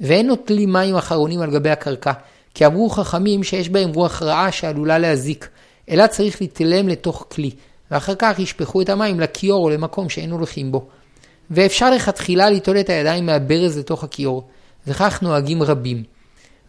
ואין 0.00 0.26
נוטלים 0.26 0.72
מים 0.72 0.96
אחרונים 0.96 1.40
על 1.40 1.50
גבי 1.50 1.70
הקרקע, 1.70 2.12
כי 2.54 2.66
אמרו 2.66 2.90
חכמים 2.90 3.42
שיש 3.42 3.68
בהם 3.68 3.92
רוח 3.92 4.22
רעה 4.22 4.52
שעלולה 4.52 4.98
להזיק, 4.98 5.48
אלא 5.90 6.06
צריך 6.06 6.40
להתעלם 6.40 6.88
לתוך 6.88 7.26
כלי, 7.28 7.50
ואחר 7.90 8.14
כך 8.18 8.38
ישפכו 8.38 8.80
את 8.80 8.88
המים 8.88 9.20
לכיור 9.20 9.64
או 9.64 9.70
למקום 9.70 10.08
שאין 10.08 10.30
הולכים 10.30 10.72
בו. 10.72 10.86
ואפשר 11.50 11.90
לכתחילה 11.90 12.50
ליטול 12.50 12.80
את 12.80 12.90
הידיים 12.90 13.26
מהברז 13.26 13.78
לתוך 13.78 14.04
הכיור, 14.04 14.48
וכך 14.86 15.22
נוהגים 15.22 15.62
רבים. 15.62 16.02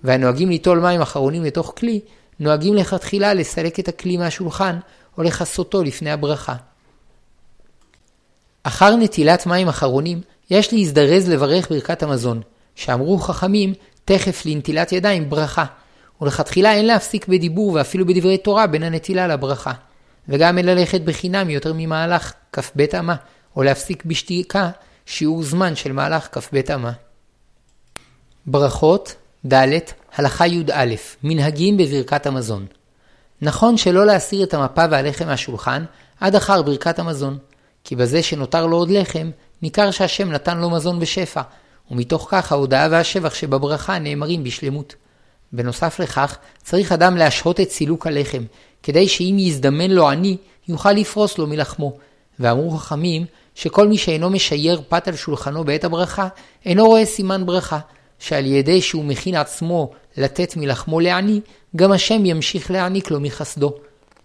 והנוהגים 0.03 0.49
ליטול 0.49 0.79
מים 0.79 1.01
אחרונים 1.01 1.43
לתוך 1.43 1.73
כלי, 1.77 1.99
נוהגים 2.39 2.75
לכתחילה 2.75 3.33
לסלק 3.33 3.79
את 3.79 3.87
הכלי 3.87 4.17
מהשולחן, 4.17 4.79
או 5.17 5.23
לכסותו 5.23 5.83
לפני 5.83 6.11
הברכה. 6.11 6.55
אחר 8.63 8.95
נטילת 8.95 9.45
מים 9.45 9.67
אחרונים, 9.67 10.21
יש 10.49 10.73
להזדרז 10.73 11.29
לברך 11.29 11.69
ברכת 11.69 12.03
המזון, 12.03 12.41
שאמרו 12.75 13.17
חכמים, 13.17 13.73
תכף 14.05 14.45
לנטילת 14.45 14.91
ידיים 14.91 15.29
ברכה, 15.29 15.65
ולכתחילה 16.21 16.73
אין 16.73 16.85
להפסיק 16.85 17.27
בדיבור 17.27 17.73
ואפילו 17.73 18.05
בדברי 18.05 18.37
תורה 18.37 18.67
בין 18.67 18.83
הנטילה 18.83 19.27
לברכה, 19.27 19.73
וגם 20.29 20.57
אין 20.57 20.65
ללכת 20.65 21.01
בחינם 21.01 21.49
יותר 21.49 21.73
ממהלך 21.75 22.33
כ"ב 22.53 22.85
אמה, 22.99 23.15
או 23.55 23.63
להפסיק 23.63 24.05
בשתיקה 24.05 24.69
שיעור 25.05 25.43
זמן 25.43 25.75
של 25.75 25.91
מהלך 25.91 26.27
כ"ב 26.31 26.61
אמה. 26.75 26.91
ברכות, 28.45 29.15
ד', 29.53 29.79
הלכה 30.15 30.47
י"א, 30.47 30.95
מנהגים 31.23 31.77
בברכת 31.77 32.25
המזון. 32.25 32.65
נכון 33.41 33.77
שלא 33.77 34.05
להסיר 34.05 34.43
את 34.43 34.53
המפה 34.53 34.85
והלחם 34.91 35.27
מהשולחן 35.27 35.85
עד 36.19 36.35
אחר 36.35 36.61
ברכת 36.61 36.99
המזון, 36.99 37.37
כי 37.83 37.95
בזה 37.95 38.23
שנותר 38.23 38.65
לו 38.65 38.77
עוד 38.77 38.89
לחם, 38.89 39.29
ניכר 39.61 39.91
שהשם 39.91 40.31
נתן 40.31 40.57
לו 40.57 40.69
מזון 40.69 40.99
בשפע, 40.99 41.41
ומתוך 41.91 42.27
כך 42.31 42.51
ההודעה 42.51 42.87
והשבח 42.91 43.33
שבברכה 43.33 43.99
נאמרים 43.99 44.43
בשלמות. 44.43 44.95
בנוסף 45.51 45.99
לכך, 45.99 46.37
צריך 46.63 46.91
אדם 46.91 47.17
להשהות 47.17 47.59
את 47.59 47.71
סילוק 47.71 48.07
הלחם, 48.07 48.43
כדי 48.83 49.07
שאם 49.07 49.35
יזדמן 49.39 49.91
לו 49.91 50.09
עני, 50.09 50.37
יוכל 50.67 50.91
לפרוס 50.91 51.37
לו 51.37 51.47
מלחמו. 51.47 51.97
ואמרו 52.39 52.77
חכמים, 52.77 53.25
שכל 53.55 53.87
מי 53.87 53.97
שאינו 53.97 54.29
משייר 54.29 54.81
פת 54.89 55.07
על 55.07 55.15
שולחנו 55.15 55.63
בעת 55.63 55.83
הברכה, 55.83 56.27
אינו 56.65 56.85
רואה 56.85 57.05
סימן 57.05 57.45
ברכה, 57.45 57.79
שעל 58.19 58.45
ידי 58.45 58.81
שהוא 58.81 59.05
מכין 59.05 59.35
עצמו 59.35 59.91
לתת 60.17 60.57
מלחמו 60.57 60.99
לעני, 60.99 61.41
גם 61.75 61.91
השם 61.91 62.25
ימשיך 62.25 62.71
להעניק 62.71 63.11
לו 63.11 63.19
מחסדו. 63.19 63.73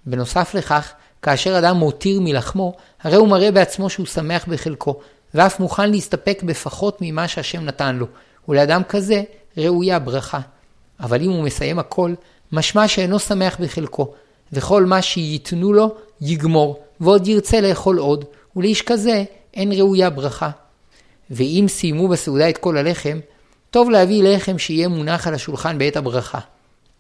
בנוסף 0.06 0.54
לכך, 0.54 0.92
כאשר 1.22 1.58
אדם 1.58 1.76
מותיר 1.76 2.20
מלחמו, 2.20 2.72
הרי 3.02 3.16
הוא 3.16 3.28
מראה 3.28 3.50
בעצמו 3.50 3.90
שהוא 3.90 4.06
שמח 4.06 4.44
בחלקו, 4.48 5.00
ואף 5.34 5.60
מוכן 5.60 5.90
להסתפק 5.90 6.42
בפחות 6.42 6.98
ממה 7.00 7.28
שהשם 7.28 7.64
נתן 7.64 7.96
לו, 7.96 8.06
ולאדם 8.48 8.82
כזה 8.88 9.22
ראויה 9.56 9.98
ברכה. 9.98 10.40
אבל 11.00 11.22
אם 11.22 11.30
הוא 11.30 11.42
מסיים 11.42 11.78
הכל, 11.78 12.14
משמע 12.52 12.88
שאינו 12.88 13.18
שמח 13.18 13.56
בחלקו, 13.60 14.12
וכל 14.52 14.84
מה 14.84 15.02
שייתנו 15.02 15.72
לו 15.72 15.94
יגמור, 16.20 16.82
ועוד 17.00 17.26
ירצה 17.26 17.60
לאכול 17.60 17.98
עוד, 17.98 18.24
ולאיש 18.56 18.82
כזה 18.82 19.24
אין 19.54 19.72
ראויה 19.72 20.10
ברכה. 20.10 20.50
ואם 21.30 21.64
סיימו 21.68 22.08
בסעודה 22.08 22.48
את 22.48 22.58
כל 22.58 22.76
הלחם, 22.76 23.18
טוב 23.72 23.90
להביא 23.90 24.22
לחם 24.22 24.58
שיהיה 24.58 24.88
מונח 24.88 25.26
על 25.26 25.34
השולחן 25.34 25.78
בעת 25.78 25.96
הברכה. 25.96 26.38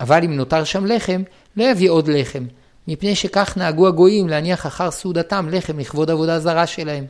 אבל 0.00 0.24
אם 0.24 0.36
נותר 0.36 0.64
שם 0.64 0.86
לחם, 0.86 1.22
לא 1.56 1.64
יביא 1.64 1.90
עוד 1.90 2.08
לחם, 2.08 2.44
מפני 2.88 3.14
שכך 3.14 3.56
נהגו 3.56 3.88
הגויים 3.88 4.28
להניח 4.28 4.66
אחר 4.66 4.90
סעודתם 4.90 5.48
לחם 5.50 5.78
לכבוד 5.78 6.10
עבודה 6.10 6.40
זרה 6.40 6.66
שלהם. 6.66 7.04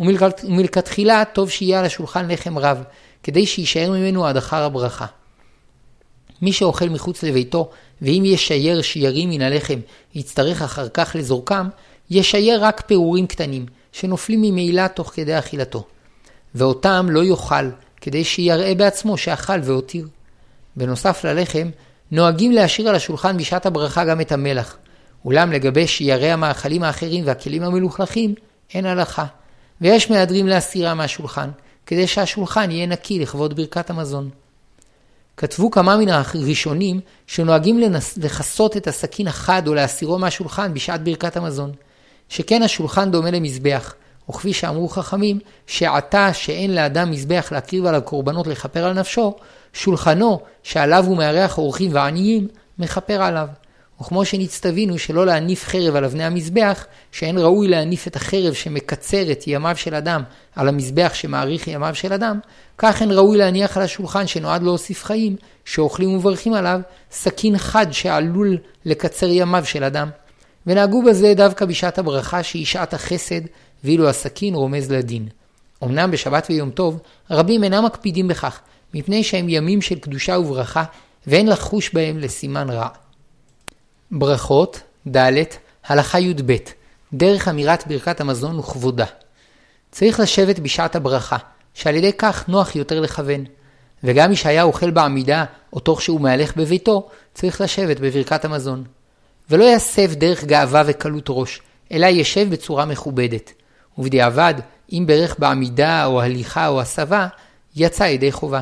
ומלכתחילה 0.00 1.22
טוב 1.32 1.50
שיהיה 1.50 1.78
על 1.78 1.84
השולחן 1.84 2.30
לחם 2.30 2.58
רב, 2.58 2.82
כדי 3.22 3.46
שיישאר 3.46 3.90
ממנו 3.90 4.26
עד 4.26 4.36
אחר 4.36 4.62
הברכה. 4.62 5.06
מי 6.42 6.52
שאוכל 6.52 6.88
מחוץ 6.88 7.22
לביתו, 7.22 7.70
ואם 8.02 8.22
ישייר 8.26 8.82
שיירים 8.82 9.30
מן 9.30 9.42
הלחם, 9.42 9.78
יצטרך 10.14 10.62
אחר 10.62 10.88
כך 10.88 11.16
לזורקם, 11.18 11.68
ישייר 12.10 12.64
רק 12.64 12.82
פירורים 12.86 13.26
קטנים, 13.26 13.66
שנופלים 13.92 14.42
ממילא 14.42 14.86
תוך 14.86 15.10
כדי 15.14 15.38
אכילתו. 15.38 15.84
ואותם 16.54 17.06
לא 17.10 17.24
יאכל, 17.24 17.68
כדי 18.00 18.24
שיראה 18.24 18.74
בעצמו 18.74 19.16
שאכל 19.16 19.60
והותיר. 19.62 20.08
בנוסף 20.76 21.24
ללחם, 21.24 21.70
נוהגים 22.10 22.52
להשאיר 22.52 22.88
על 22.88 22.94
השולחן 22.94 23.36
בשעת 23.36 23.66
הברכה 23.66 24.04
גם 24.04 24.20
את 24.20 24.32
המלח. 24.32 24.76
אולם 25.24 25.52
לגבי 25.52 25.86
שיירי 25.86 26.30
המאכלים 26.30 26.82
האחרים 26.82 27.26
והכלים 27.26 27.62
המלוכלכים, 27.62 28.34
אין 28.74 28.86
הלכה. 28.86 29.24
ויש 29.80 30.10
מהדרים 30.10 30.46
להסירה 30.46 30.94
מהשולחן, 30.94 31.50
כדי 31.86 32.06
שהשולחן 32.06 32.70
יהיה 32.70 32.86
נקי 32.86 33.18
לכבוד 33.18 33.56
ברכת 33.56 33.90
המזון. 33.90 34.30
כתבו 35.36 35.70
כמה 35.70 35.96
מן 35.96 36.08
הראשונים 36.08 37.00
שנוהגים 37.26 37.80
לכסות 38.16 38.76
את 38.76 38.86
הסכין 38.86 39.28
החד 39.28 39.68
או 39.68 39.74
להסירו 39.74 40.18
מהשולחן 40.18 40.74
בשעת 40.74 41.04
ברכת 41.04 41.36
המזון. 41.36 41.72
שכן 42.28 42.62
השולחן 42.62 43.10
דומה 43.10 43.30
למזבח, 43.30 43.94
וכפי 44.30 44.52
שאמרו 44.52 44.88
חכמים, 44.88 45.38
שעתה 45.66 46.32
שאין 46.32 46.74
לאדם 46.74 47.10
מזבח 47.10 47.48
להקריב 47.52 47.86
עליו 47.86 48.02
קורבנות 48.02 48.46
לכפר 48.46 48.84
על 48.84 48.92
נפשו, 48.92 49.34
שולחנו 49.72 50.40
שעליו 50.62 51.04
הוא 51.06 51.16
מארח 51.16 51.58
אורחים 51.58 51.90
ועניים, 51.94 52.48
מכפר 52.78 53.22
עליו. 53.22 53.48
וכמו 54.00 54.24
שנצטווינו 54.24 54.98
שלא 54.98 55.26
להניף 55.26 55.64
חרב 55.64 55.96
על 55.96 56.04
אבני 56.04 56.24
המזבח, 56.24 56.86
שאין 57.12 57.38
ראוי 57.38 57.68
להניף 57.68 58.06
את 58.06 58.16
החרב 58.16 58.54
שמקצר 58.54 59.32
את 59.32 59.44
ימיו 59.46 59.76
של 59.76 59.94
אדם 59.94 60.22
על 60.56 60.68
המזבח 60.68 61.10
שמאריך 61.14 61.68
ימיו 61.68 61.94
של 61.94 62.12
אדם, 62.12 62.38
כך 62.78 63.02
אין 63.02 63.10
ראוי 63.10 63.38
להניח 63.38 63.76
על 63.76 63.82
השולחן 63.82 64.26
שנועד 64.26 64.62
להוסיף 64.62 65.04
חיים, 65.04 65.36
שאוכלים 65.64 66.08
ומברכים 66.08 66.52
עליו, 66.52 66.80
סכין 67.10 67.58
חד 67.58 67.86
שעלול 67.92 68.56
לקצר 68.84 69.28
ימיו 69.30 69.64
של 69.64 69.84
אדם. 69.84 70.10
ונהגו 70.66 71.02
בזה 71.02 71.34
דווקא 71.34 71.64
בשעת 71.64 71.98
הברכה 71.98 72.42
שהיא 72.42 72.66
שעת 72.66 72.94
החסד, 72.94 73.40
ואילו 73.84 74.08
הסכין 74.08 74.54
רומז 74.54 74.90
לדין. 74.90 75.28
אמנם 75.84 76.10
בשבת 76.10 76.46
ויום 76.50 76.70
טוב, 76.70 76.98
רבים 77.30 77.64
אינם 77.64 77.84
מקפידים 77.84 78.28
בכך, 78.28 78.60
מפני 78.94 79.24
שהם 79.24 79.48
ימים 79.48 79.82
של 79.82 79.98
קדושה 79.98 80.38
וברכה, 80.38 80.84
ואין 81.26 81.48
לחוש 81.48 81.90
בהם 81.94 82.18
לסימן 82.18 82.70
רע. 82.70 82.88
ברכות, 84.10 84.80
ד', 85.16 85.42
הלכה 85.86 86.20
י"ב, 86.20 86.56
דרך 87.12 87.48
אמירת 87.48 87.86
ברכת 87.86 88.20
המזון 88.20 88.58
וכבודה. 88.58 89.04
צריך 89.90 90.20
לשבת 90.20 90.58
בשעת 90.58 90.96
הברכה, 90.96 91.36
שעל 91.74 91.94
ידי 91.94 92.12
כך 92.12 92.48
נוח 92.48 92.76
יותר 92.76 93.00
לכוון. 93.00 93.44
וגם 94.04 94.30
מי 94.30 94.36
שהיה 94.36 94.62
אוכל 94.62 94.90
בעמידה, 94.90 95.44
או 95.72 95.80
תוך 95.80 96.02
שהוא 96.02 96.20
מהלך 96.20 96.56
בביתו, 96.56 97.08
צריך 97.34 97.60
לשבת 97.60 98.00
בברכת 98.00 98.44
המזון. 98.44 98.84
ולא 99.50 99.64
יסב 99.64 100.14
דרך 100.14 100.44
גאווה 100.44 100.82
וקלות 100.86 101.26
ראש, 101.28 101.60
אלא 101.92 102.06
ישב 102.06 102.50
בצורה 102.50 102.84
מכובדת. 102.84 103.52
ובדיעבד, 103.98 104.54
אם 104.92 105.04
ברך 105.06 105.36
בעמידה 105.38 106.04
או 106.04 106.22
הליכה 106.22 106.68
או 106.68 106.80
הסבה, 106.80 107.26
יצא 107.76 108.04
ידי 108.04 108.32
חובה. 108.32 108.60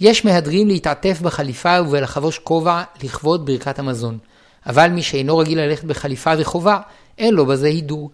יש 0.00 0.24
מהדרים 0.24 0.68
להתעטף 0.68 1.20
בחליפה 1.20 1.76
ולחבוש 1.90 2.38
כובע 2.38 2.82
לכבוד 3.02 3.46
ברכת 3.46 3.78
המזון, 3.78 4.18
אבל 4.66 4.88
מי 4.88 5.02
שאינו 5.02 5.38
רגיל 5.38 5.60
ללכת 5.60 5.84
בחליפה 5.84 6.32
וחובה, 6.38 6.78
אין 7.18 7.34
לו 7.34 7.46
בזה 7.46 7.66
הידור. 7.66 8.10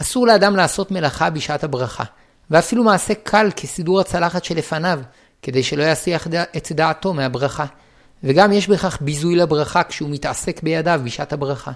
אסור 0.00 0.26
לאדם 0.26 0.56
לעשות 0.56 0.90
מלאכה 0.90 1.30
בשעת 1.30 1.64
הברכה, 1.64 2.04
ואפילו 2.50 2.84
מעשה 2.84 3.14
קל 3.14 3.50
כסידור 3.56 4.00
הצלחת 4.00 4.44
שלפניו, 4.44 5.00
כדי 5.42 5.62
שלא 5.62 5.82
יסיח 5.82 6.26
את 6.56 6.72
דעתו 6.72 7.14
מהברכה. 7.14 7.64
וגם 8.24 8.52
יש 8.52 8.68
בכך 8.68 8.98
ביזוי 9.00 9.36
לברכה 9.36 9.82
כשהוא 9.82 10.10
מתעסק 10.10 10.62
בידיו 10.62 11.00
בשעת 11.04 11.32
הברכה. 11.32 11.72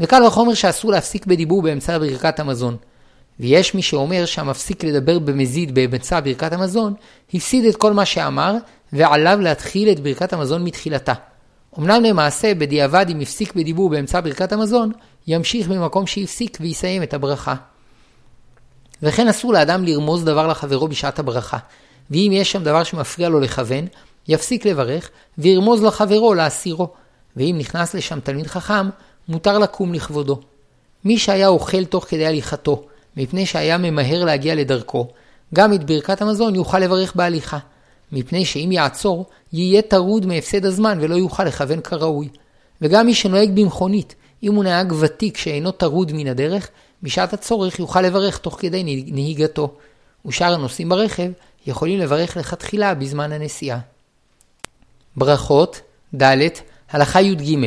וקל 0.00 0.22
וחומר 0.22 0.54
שאסור 0.54 0.90
להפסיק 0.90 1.26
בדיבור 1.26 1.62
באמצע 1.62 1.98
ברכת 1.98 2.40
המזון. 2.40 2.76
ויש 3.40 3.74
מי 3.74 3.82
שאומר 3.82 4.24
שהמפסיק 4.26 4.84
לדבר 4.84 5.18
במזיד 5.18 5.74
באמצע 5.74 6.20
ברכת 6.20 6.52
המזון, 6.52 6.94
הפסיד 7.34 7.64
את 7.64 7.76
כל 7.76 7.92
מה 7.92 8.04
שאמר, 8.04 8.54
ועליו 8.92 9.38
להתחיל 9.40 9.90
את 9.90 10.00
ברכת 10.00 10.32
המזון 10.32 10.64
מתחילתה. 10.64 11.12
אמנם 11.78 12.02
למעשה, 12.04 12.54
בדיעבד 12.54 13.06
אם 13.10 13.20
הפסיק 13.20 13.54
בדיבור 13.54 13.90
באמצע 13.90 14.20
ברכת 14.20 14.52
המזון, 14.52 14.92
ימשיך 15.26 15.68
במקום 15.68 16.06
שהפסיק 16.06 16.58
ויסיים 16.60 17.02
את 17.02 17.14
הברכה. 17.14 17.54
וכן 19.02 19.28
אסור 19.28 19.52
לאדם 19.52 19.84
לרמוז 19.84 20.24
דבר 20.24 20.46
לחברו 20.46 20.88
בשעת 20.88 21.18
הברכה. 21.18 21.58
ואם 22.10 22.30
יש 22.34 22.52
שם 22.52 22.62
דבר 22.62 22.84
שמפריע 22.84 23.28
לו 23.28 23.40
לכוון, 23.40 23.86
יפסיק 24.28 24.66
לברך, 24.66 25.10
וירמוז 25.38 25.82
לחברו 25.82 26.34
להסירו. 26.34 26.88
ואם 27.36 27.56
נכנס 27.58 27.94
לשם 27.94 28.20
תלמיד 28.20 28.46
חכם, 28.46 28.88
מותר 29.28 29.58
לקום 29.58 29.94
לכבודו. 29.94 30.40
מי 31.04 31.18
שהיה 31.18 31.48
אוכל 31.48 31.84
תוך 31.84 32.04
כדי 32.08 32.26
הליכתו, 32.26 32.84
מפני 33.16 33.46
שהיה 33.46 33.78
ממהר 33.78 34.24
להגיע 34.24 34.54
לדרכו, 34.54 35.08
גם 35.54 35.72
את 35.72 35.84
ברכת 35.84 36.22
המזון 36.22 36.54
יוכל 36.54 36.78
לברך 36.78 37.16
בהליכה. 37.16 37.58
מפני 38.12 38.44
שאם 38.44 38.72
יעצור, 38.72 39.26
יהיה 39.52 39.82
טרוד 39.82 40.26
מהפסד 40.26 40.64
הזמן 40.64 40.98
ולא 41.00 41.14
יוכל 41.14 41.44
לכוון 41.44 41.80
כראוי. 41.80 42.28
וגם 42.82 43.06
מי 43.06 43.14
שנוהג 43.14 43.50
במכונית, 43.60 44.14
אם 44.42 44.54
הוא 44.54 44.64
נהג 44.64 44.92
ותיק 45.00 45.36
שאינו 45.36 45.70
טרוד 45.70 46.12
מן 46.12 46.26
הדרך, 46.26 46.68
בשעת 47.02 47.32
הצורך 47.32 47.78
יוכל 47.78 48.00
לברך 48.00 48.38
תוך 48.38 48.56
כדי 48.60 49.04
נהיגתו. 49.12 49.74
ושאר 50.26 50.54
הנוסעים 50.54 50.88
ברכב 50.88 51.30
יכולים 51.66 51.98
לברך 51.98 52.36
לכתחילה 52.36 52.94
בזמן 52.94 53.32
הנסיעה. 53.32 53.78
ברכות, 55.16 55.80
ד', 56.22 56.48
הלכה 56.90 57.20
י"ג, 57.20 57.58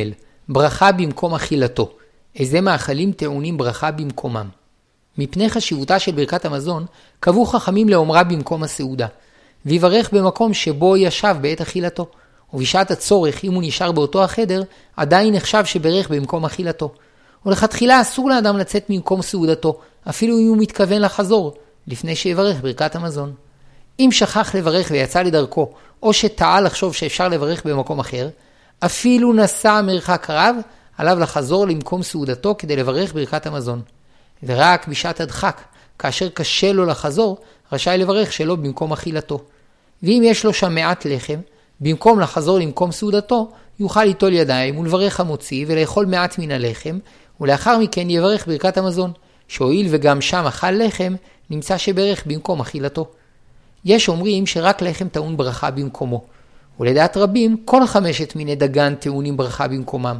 ברכה 0.48 0.92
במקום 0.92 1.34
אכילתו. 1.34 1.92
איזה 2.36 2.60
מאכלים 2.60 3.12
טעונים 3.12 3.58
ברכה 3.58 3.90
במקומם. 3.90 4.48
מפני 5.18 5.50
חשיבותה 5.50 5.98
של 5.98 6.12
ברכת 6.12 6.44
המזון, 6.44 6.86
קבעו 7.20 7.46
חכמים 7.46 7.88
לאומרה 7.88 8.24
במקום 8.24 8.62
הסעודה, 8.62 9.06
ויברך 9.66 10.12
במקום 10.12 10.54
שבו 10.54 10.96
ישב 10.96 11.36
בעת 11.40 11.60
אכילתו. 11.60 12.06
ובשעת 12.54 12.90
הצורך, 12.90 13.44
אם 13.44 13.54
הוא 13.54 13.62
נשאר 13.66 13.92
באותו 13.92 14.24
החדר, 14.24 14.62
עדיין 14.96 15.34
נחשב 15.34 15.64
שברך 15.64 16.10
במקום 16.10 16.44
אכילתו. 16.44 16.92
ולכתחילה 17.46 18.00
אסור 18.00 18.30
לאדם 18.30 18.58
לצאת 18.58 18.86
ממקום 18.90 19.22
סעודתו, 19.22 19.78
אפילו 20.08 20.38
אם 20.38 20.48
הוא 20.48 20.56
מתכוון 20.56 21.02
לחזור, 21.02 21.54
לפני 21.86 22.16
שיברך 22.16 22.60
ברכת 22.60 22.96
המזון. 22.96 23.32
אם 24.00 24.08
שכח 24.12 24.54
לברך 24.54 24.88
ויצא 24.90 25.22
לדרכו, 25.22 25.72
או 26.02 26.12
שטעה 26.12 26.60
לחשוב 26.60 26.94
שאפשר 26.94 27.28
לברך 27.28 27.66
במקום 27.66 28.00
אחר, 28.00 28.28
אפילו 28.80 29.32
נסע 29.32 29.80
מרחק 29.82 30.26
רב, 30.30 30.56
עליו 30.98 31.18
לחזור 31.18 31.66
למקום 31.66 32.02
סעודתו 32.02 32.54
כדי 32.58 32.76
לברך 32.76 33.14
ברכת 33.14 33.46
המזון. 33.46 33.82
ורק 34.42 34.88
בשעת 34.88 35.20
הדחק, 35.20 35.60
כאשר 35.98 36.28
קשה 36.28 36.72
לו 36.72 36.86
לחזור, 36.86 37.38
רשאי 37.72 37.98
לברך 37.98 38.32
שלא 38.32 38.56
במקום 38.56 38.92
אכילתו. 38.92 39.40
ואם 40.02 40.22
יש 40.24 40.44
לו 40.44 40.54
שם 40.54 40.74
מעט 40.74 41.06
לחם, 41.06 41.40
במקום 41.80 42.20
לחזור 42.20 42.58
למקום 42.58 42.92
סעודתו, 42.92 43.50
יוכל 43.80 44.04
ליטול 44.04 44.32
ידיים 44.32 44.78
ולברך 44.78 45.20
המוציא 45.20 45.64
ולאכול 45.68 46.06
מעט 46.06 46.38
מן 46.38 46.50
הלחם, 46.50 46.98
ולאחר 47.40 47.78
מכן 47.78 48.10
יברך 48.10 48.46
ברכת 48.46 48.78
המזון, 48.78 49.12
שהואיל 49.48 49.86
וגם 49.90 50.20
שם 50.20 50.44
אכל 50.48 50.70
לחם, 50.70 51.14
נמצא 51.50 51.78
שברך 51.78 52.26
במקום 52.26 52.60
אכילתו. 52.60 53.10
יש 53.84 54.08
אומרים 54.08 54.46
שרק 54.46 54.82
לחם 54.82 55.08
טעון 55.08 55.36
ברכה 55.36 55.70
במקומו, 55.70 56.24
ולדעת 56.80 57.16
רבים 57.16 57.56
כל 57.64 57.86
חמשת 57.86 58.36
מיני 58.36 58.54
דגן 58.54 58.94
טעונים 58.94 59.36
ברכה 59.36 59.68
במקומם, 59.68 60.18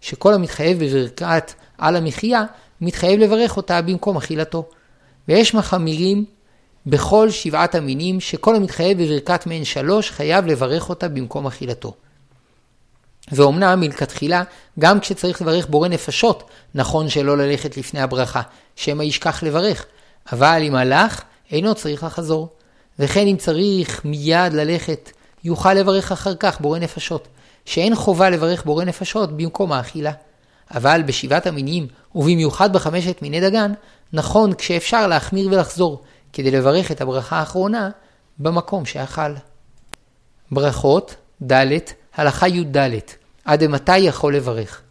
שכל 0.00 0.34
המתחייב 0.34 0.84
בברכת 0.84 1.52
על 1.78 1.96
המחיה, 1.96 2.44
מתחייב 2.80 3.20
לברך 3.20 3.56
אותה 3.56 3.82
במקום 3.82 4.16
אכילתו. 4.16 4.68
ויש 5.28 5.54
מחמירים 5.54 6.24
בכל 6.86 7.30
שבעת 7.30 7.74
המינים, 7.74 8.20
שכל 8.20 8.56
המתחייב 8.56 9.02
בברכת 9.02 9.46
מעין 9.46 9.64
שלוש, 9.64 10.10
חייב 10.10 10.46
לברך 10.46 10.88
אותה 10.88 11.08
במקום 11.08 11.46
אכילתו. 11.46 11.94
ואומנם 13.32 13.80
מלכתחילה, 13.80 14.42
גם 14.78 15.00
כשצריך 15.00 15.42
לברך 15.42 15.66
בורא 15.66 15.88
נפשות, 15.88 16.50
נכון 16.74 17.08
שלא 17.08 17.38
ללכת 17.38 17.76
לפני 17.76 18.00
הברכה, 18.00 18.42
שמא 18.76 19.02
ישכח 19.02 19.42
לברך, 19.42 19.86
אבל 20.32 20.62
אם 20.62 20.74
הלך, 20.74 21.22
אינו 21.50 21.74
צריך 21.74 22.04
לחזור. 22.04 22.48
וכן 22.98 23.26
אם 23.26 23.36
צריך 23.36 24.04
מיד 24.04 24.52
ללכת, 24.52 25.10
יוכל 25.44 25.74
לברך 25.74 26.12
אחר 26.12 26.34
כך 26.34 26.60
בורא 26.60 26.78
נפשות, 26.78 27.28
שאין 27.64 27.94
חובה 27.94 28.30
לברך 28.30 28.64
בורא 28.64 28.84
נפשות 28.84 29.36
במקום 29.36 29.72
האכילה. 29.72 30.12
אבל 30.74 31.02
בשבעת 31.06 31.46
המינים, 31.46 31.86
ובמיוחד 32.14 32.72
בחמשת 32.72 33.22
מיני 33.22 33.40
דגן, 33.40 33.72
נכון 34.12 34.54
כשאפשר 34.54 35.06
להחמיר 35.06 35.48
ולחזור, 35.52 36.02
כדי 36.32 36.50
לברך 36.50 36.90
את 36.90 37.00
הברכה 37.00 37.38
האחרונה 37.38 37.90
במקום 38.38 38.86
שאכל. 38.86 39.34
ברכות, 40.50 41.14
ד', 41.52 41.78
הלכה 42.14 42.48
י"ד, 42.48 42.76
עד 43.44 43.66
מתי 43.66 43.98
יכול 43.98 44.36
לברך. 44.36 44.82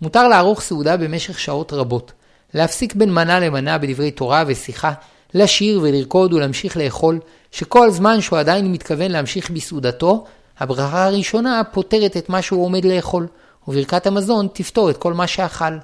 מותר 0.00 0.28
לערוך 0.28 0.60
סעודה 0.60 0.96
במשך 0.96 1.38
שעות 1.38 1.72
רבות, 1.72 2.12
להפסיק 2.54 2.94
בין 2.94 3.12
מנה 3.14 3.40
למנה 3.40 3.78
בדברי 3.78 4.10
תורה 4.10 4.44
ושיחה, 4.46 4.92
לשיר 5.34 5.80
ולרקוד 5.82 6.32
ולהמשיך 6.32 6.76
לאכול, 6.76 7.20
שכל 7.52 7.90
זמן 7.90 8.20
שהוא 8.20 8.38
עדיין 8.38 8.72
מתכוון 8.72 9.10
להמשיך 9.10 9.50
בסעודתו, 9.50 10.24
הברכה 10.58 11.04
הראשונה 11.04 11.62
פותרת 11.72 12.16
את 12.16 12.28
מה 12.28 12.42
שהוא 12.42 12.64
עומד 12.64 12.84
לאכול, 12.84 13.26
וברכת 13.68 14.06
המזון 14.06 14.48
תפתור 14.52 14.90
את 14.90 14.96
כל 14.96 15.14
מה 15.14 15.26
שאכל. 15.26 15.78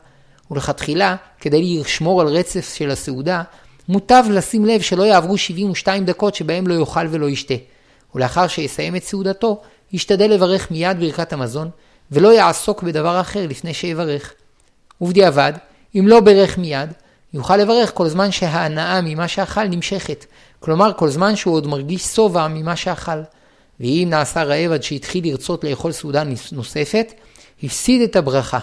ולכתחילה, 0.51 1.17
כדי 1.41 1.79
לשמור 1.81 2.21
על 2.21 2.27
רצף 2.27 2.75
של 2.75 2.91
הסעודה, 2.91 3.43
מוטב 3.89 4.25
לשים 4.31 4.65
לב 4.65 4.81
שלא 4.81 5.03
יעברו 5.03 5.39
72 5.39 6.05
דקות 6.05 6.35
שבהם 6.35 6.67
לא 6.67 6.75
יאכל 6.75 7.07
ולא 7.11 7.29
ישתה. 7.29 7.55
ולאחר 8.15 8.47
שיסיים 8.47 8.97
את 8.97 9.05
סעודתו, 9.05 9.61
ישתדל 9.93 10.31
לברך 10.31 10.71
מיד 10.71 11.01
ברכת 11.01 11.33
המזון, 11.33 11.71
ולא 12.11 12.33
יעסוק 12.33 12.83
בדבר 12.83 13.21
אחר 13.21 13.47
לפני 13.47 13.75
שיברך. 13.75 14.35
ובדיעבד, 15.01 15.53
אם 15.95 16.09
לא 16.09 16.21
ברך 16.21 16.59
מיד, 16.59 16.93
יוכל 17.35 17.57
לברך 17.57 17.91
כל 17.95 18.09
זמן 18.09 18.31
שההנאה 18.31 19.01
ממה 19.01 19.29
שאכל 19.29 19.65
נמשכת, 19.65 20.27
כלומר 20.61 20.93
כל 20.97 21.09
זמן 21.09 21.37
שהוא 21.37 21.55
עוד 21.55 21.67
מרגיש 21.67 22.03
שובע 22.03 22.49
ממה 22.49 22.77
שאכל. 22.77 23.21
ואם 23.81 24.07
נעשה 24.11 24.43
רעב 24.43 24.73
עד 24.73 24.83
שהתחיל 24.83 25.25
לרצות 25.25 25.65
לאכול 25.65 25.93
סעודה 25.93 26.23
נוספת, 26.53 27.13
הפסיד 27.65 28.03
את 28.03 28.17
הברכה. 28.17 28.59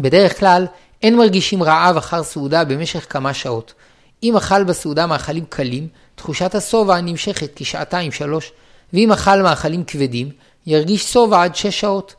בדרך 0.00 0.38
כלל, 0.38 0.66
אין 1.02 1.16
מרגישים 1.16 1.62
רעב 1.62 1.96
אחר 1.96 2.22
סעודה 2.22 2.64
במשך 2.64 3.06
כמה 3.12 3.34
שעות. 3.34 3.74
אם 4.22 4.36
אכל 4.36 4.64
בסעודה 4.64 5.06
מאכלים 5.06 5.44
קלים, 5.48 5.88
תחושת 6.14 6.54
השובע 6.54 7.00
נמשכת 7.00 7.50
כשעתיים 7.56 8.12
שלוש, 8.12 8.52
ואם 8.92 9.12
אכל 9.12 9.42
מאכלים 9.42 9.84
כבדים, 9.84 10.30
ירגיש 10.66 11.12
שובע 11.12 11.42
עד 11.42 11.56
שש 11.56 11.80
שעות. 11.80 12.14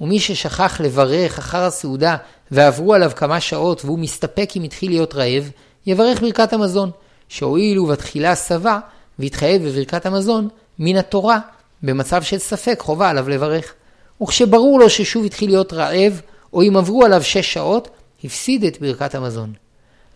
ומי 0.00 0.20
ששכח 0.20 0.80
לברך 0.80 1.38
אחר 1.38 1.62
הסעודה 1.62 2.16
ועברו 2.50 2.94
עליו 2.94 3.10
כמה 3.16 3.40
שעות 3.40 3.84
והוא 3.84 3.98
מסתפק 3.98 4.50
אם 4.56 4.62
התחיל 4.62 4.90
להיות 4.90 5.14
רעב, 5.14 5.50
יברך 5.86 6.20
ברכת 6.20 6.52
המזון, 6.52 6.90
שהואיל 7.28 7.78
ובתחילה 7.78 8.36
שבע 8.36 8.78
והתחייב 9.18 9.62
בברכת 9.62 10.06
המזון 10.06 10.48
מן 10.78 10.96
התורה, 10.96 11.38
במצב 11.82 12.22
של 12.22 12.38
ספק 12.38 12.80
חובה 12.80 13.10
עליו 13.10 13.28
לברך. 13.28 13.74
וכשברור 14.22 14.80
לו 14.80 14.90
ששוב 14.90 15.24
התחיל 15.24 15.50
להיות 15.50 15.72
רעב, 15.72 16.20
או 16.52 16.62
אם 16.62 16.76
עברו 16.76 17.04
עליו 17.04 17.22
שש 17.22 17.52
שעות, 17.52 17.88
הפסיד 18.24 18.64
את 18.64 18.80
ברכת 18.80 19.14
המזון. 19.14 19.52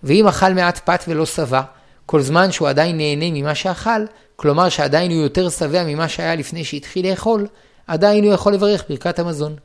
ואם 0.02 0.26
אכל 0.26 0.52
מעט 0.52 0.80
פת 0.84 1.04
ולא 1.08 1.26
שבע, 1.26 1.62
כל 2.06 2.20
זמן 2.20 2.52
שהוא 2.52 2.68
עדיין 2.68 2.96
נהנה 2.96 3.30
ממה 3.30 3.54
שאכל, 3.54 4.04
כלומר 4.36 4.68
שעדיין 4.68 5.10
הוא 5.10 5.22
יותר 5.22 5.48
שבע 5.48 5.84
ממה 5.84 6.08
שהיה 6.08 6.34
לפני 6.34 6.64
שהתחיל 6.64 7.10
לאכול, 7.10 7.46
עדיין 7.86 8.24
הוא 8.24 8.32
יכול 8.32 8.54
לברך 8.54 8.84
ברכת 8.88 9.18
המזון. 9.18 9.56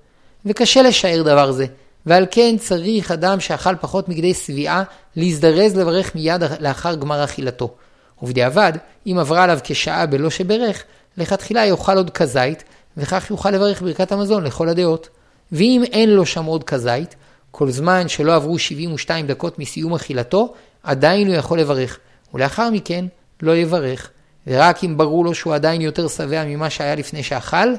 וקשה 0.46 0.82
לשער 0.82 1.22
דבר 1.24 1.52
זה, 1.52 1.66
ועל 2.06 2.26
כן 2.32 2.56
צריך 2.60 3.12
אדם 3.12 3.40
שאכל 3.40 3.76
פחות 3.76 4.10
מכדי 4.10 4.34
שביעה 4.34 4.84
להזדרז 5.16 5.78
לברך 5.78 6.16
מיד 6.16 6.44
לאחר 6.60 6.96
גמר 6.96 7.24
אכילתו. 7.24 7.74
ובדיעבד, 8.22 8.74
אם 9.08 9.18
עברה 9.20 9.44
עליו 9.44 9.60
כשעה 9.64 10.06
בלא 10.06 10.30
שברך, 10.30 10.84
לכתחילה 11.18 11.66
יאכל 11.66 11.98
עוד 11.98 12.10
כזית, 12.10 12.64
וכך 12.98 13.30
יוכל 13.30 13.52
לברך 13.52 13.82
ברכת 13.82 14.12
המזון 14.12 14.44
לכל 14.44 14.70
הדעות. 14.70 15.10
ואם 15.52 15.84
אין 15.92 16.10
לו 16.10 16.26
שם 16.26 16.46
עוד 16.46 16.64
כזית, 16.64 17.16
כל 17.52 17.72
זמן 17.72 18.08
שלא 18.08 18.36
עברו 18.36 18.60
72 18.60 19.28
דקות 19.28 19.60
מסיום 19.60 19.94
אכילתו, 19.94 20.54
עדיין 20.84 21.28
הוא 21.28 21.36
יכול 21.36 21.60
לברך, 21.60 22.00
ולאחר 22.34 22.70
מכן 22.70 23.06
לא 23.42 23.56
יברך, 23.56 24.10
ורק 24.48 24.84
אם 24.84 24.98
ברור 24.98 25.26
לו 25.26 25.36
שהוא 25.36 25.56
עדיין 25.56 25.82
יותר 25.82 26.08
שבע 26.08 26.44
ממה 26.46 26.70
שהיה 26.70 26.96
לפני 26.96 27.24
שאכל, 27.24 27.74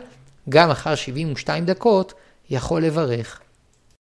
גם 0.48 0.70
אחר 0.70 0.94
72 0.94 1.64
דקות 1.64 2.14
יכול 2.50 2.84
לברך. 2.84 3.40